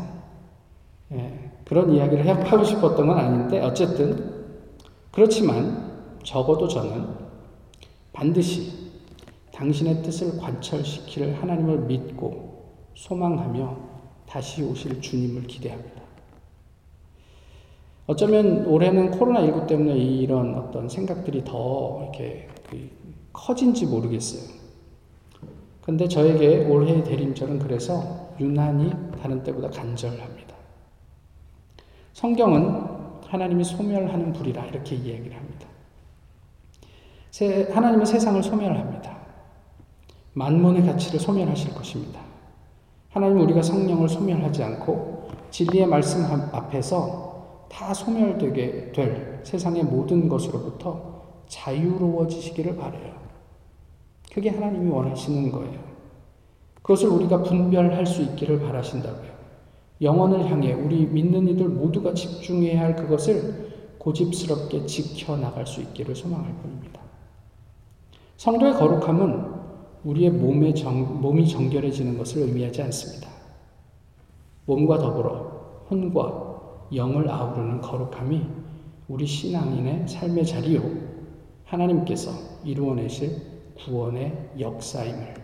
예, 1.12 1.50
그런 1.64 1.90
이야기를 1.90 2.26
하고 2.28 2.62
싶었던 2.62 3.06
건 3.06 3.18
아닌데 3.18 3.58
어쨌든 3.60 4.44
그렇지만 5.10 6.18
적어도 6.22 6.68
저는 6.68 7.08
반드시 8.12 8.90
당신의 9.54 10.02
뜻을 10.02 10.38
관철시킬 10.38 11.34
하나님을 11.40 11.78
믿고 11.86 12.66
소망하며 12.94 13.74
다시 14.26 14.62
오실 14.62 15.00
주님을 15.00 15.44
기대합니다. 15.44 16.02
어쩌면 18.06 18.66
올해는 18.66 19.12
코로나19 19.12 19.66
때문에 19.66 19.96
이런 19.96 20.54
어떤 20.56 20.90
생각들이 20.90 21.42
더 21.42 22.02
이렇게 22.02 22.46
그 22.68 22.99
커진지 23.32 23.86
모르겠어요. 23.86 24.60
근데 25.82 26.06
저에게 26.06 26.66
올해의 26.66 27.04
대림절은 27.04 27.58
그래서 27.58 28.30
유난히 28.38 28.92
다른 29.20 29.42
때보다 29.42 29.70
간절합니다. 29.70 30.54
성경은 32.12 32.84
하나님이 33.26 33.64
소멸하는 33.64 34.32
불이라 34.32 34.66
이렇게 34.66 34.96
이야기를 34.96 35.36
합니다. 35.36 35.66
하나님은 37.72 38.04
세상을 38.04 38.42
소멸합니다. 38.42 39.18
만몬의 40.34 40.84
가치를 40.84 41.18
소멸하실 41.18 41.74
것입니다. 41.74 42.20
하나님 43.10 43.40
우리가 43.40 43.62
성령을 43.62 44.08
소멸하지 44.08 44.62
않고 44.62 45.28
진리의 45.50 45.86
말씀 45.86 46.24
앞에서 46.24 47.66
다 47.70 47.94
소멸되게 47.94 48.92
될 48.92 49.40
세상의 49.44 49.84
모든 49.84 50.28
것으로부터 50.28 51.09
자유로워지시기를 51.50 52.76
바래요. 52.76 53.14
그게 54.32 54.50
하나님이 54.50 54.88
원하시는 54.90 55.50
거예요. 55.50 55.90
그것을 56.76 57.08
우리가 57.08 57.42
분별할 57.42 58.06
수 58.06 58.22
있기를 58.22 58.60
바라신다고요. 58.60 59.30
영혼을 60.00 60.50
향해 60.50 60.72
우리 60.72 61.06
믿는 61.06 61.48
이들 61.48 61.68
모두가 61.68 62.14
집중해야 62.14 62.80
할 62.80 62.96
그것을 62.96 63.70
고집스럽게 63.98 64.86
지켜나갈 64.86 65.66
수 65.66 65.82
있기를 65.82 66.16
소망할 66.16 66.54
뿐입니다. 66.62 67.00
성도의 68.38 68.72
거룩함은 68.74 69.60
우리의 70.04 70.30
몸의 70.30 70.74
정, 70.74 71.20
몸이 71.20 71.46
정결해지는 71.46 72.16
것을 72.16 72.42
의미하지 72.42 72.80
않습니다. 72.82 73.28
몸과 74.64 74.98
더불어 74.98 75.84
혼과 75.90 76.86
영을 76.94 77.28
아우르는 77.28 77.82
거룩함이 77.82 78.46
우리 79.08 79.26
신앙인의 79.26 80.08
삶의 80.08 80.46
자리요 80.46 81.09
하나님께서 81.70 82.32
이루어내실 82.64 83.40
구원의 83.78 84.50
역사임을 84.58 85.34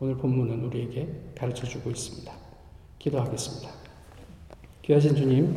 오늘 0.00 0.16
본문은 0.16 0.64
우리에게 0.64 1.08
가르쳐 1.34 1.66
주고 1.66 1.90
있습니다. 1.90 2.30
기도하겠습니다. 2.98 3.70
귀하신 4.82 5.16
주님, 5.16 5.56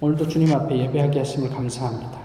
오늘도 0.00 0.28
주님 0.28 0.54
앞에 0.54 0.78
예배하게 0.78 1.18
하심을 1.18 1.50
감사합니다. 1.50 2.20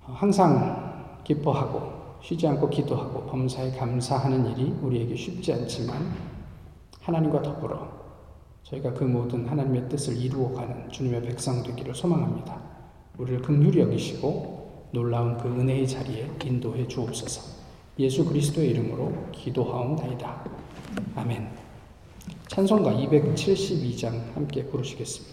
항상 0.00 1.20
기뻐하고 1.24 2.18
쉬지 2.22 2.46
않고 2.48 2.68
기도하고 2.68 3.26
범사에 3.26 3.70
감사하는 3.72 4.46
일이 4.46 4.70
우리에게 4.82 5.14
쉽지 5.14 5.52
않지만 5.52 6.12
하나님과 7.00 7.42
더불어 7.42 7.88
저희가 8.64 8.94
그 8.94 9.04
모든 9.04 9.46
하나님의 9.46 9.88
뜻을 9.88 10.16
이루어가는 10.16 10.90
주님의 10.90 11.22
백성 11.22 11.62
되기를 11.62 11.94
소망합니다. 11.94 12.60
우리를 13.18 13.42
긍휼히 13.42 13.80
여기시고 13.80 14.51
놀라운 14.92 15.38
그 15.38 15.48
은혜의 15.48 15.88
자리에 15.88 16.30
인도해 16.44 16.86
주옵소서. 16.86 17.62
예수 17.98 18.26
그리스도의 18.26 18.70
이름으로 18.70 19.10
기도하옵나이다. 19.32 20.44
아멘. 21.16 21.48
찬송가 22.48 22.92
272장 22.92 24.34
함께 24.34 24.64
부르시겠습니다. 24.66 25.31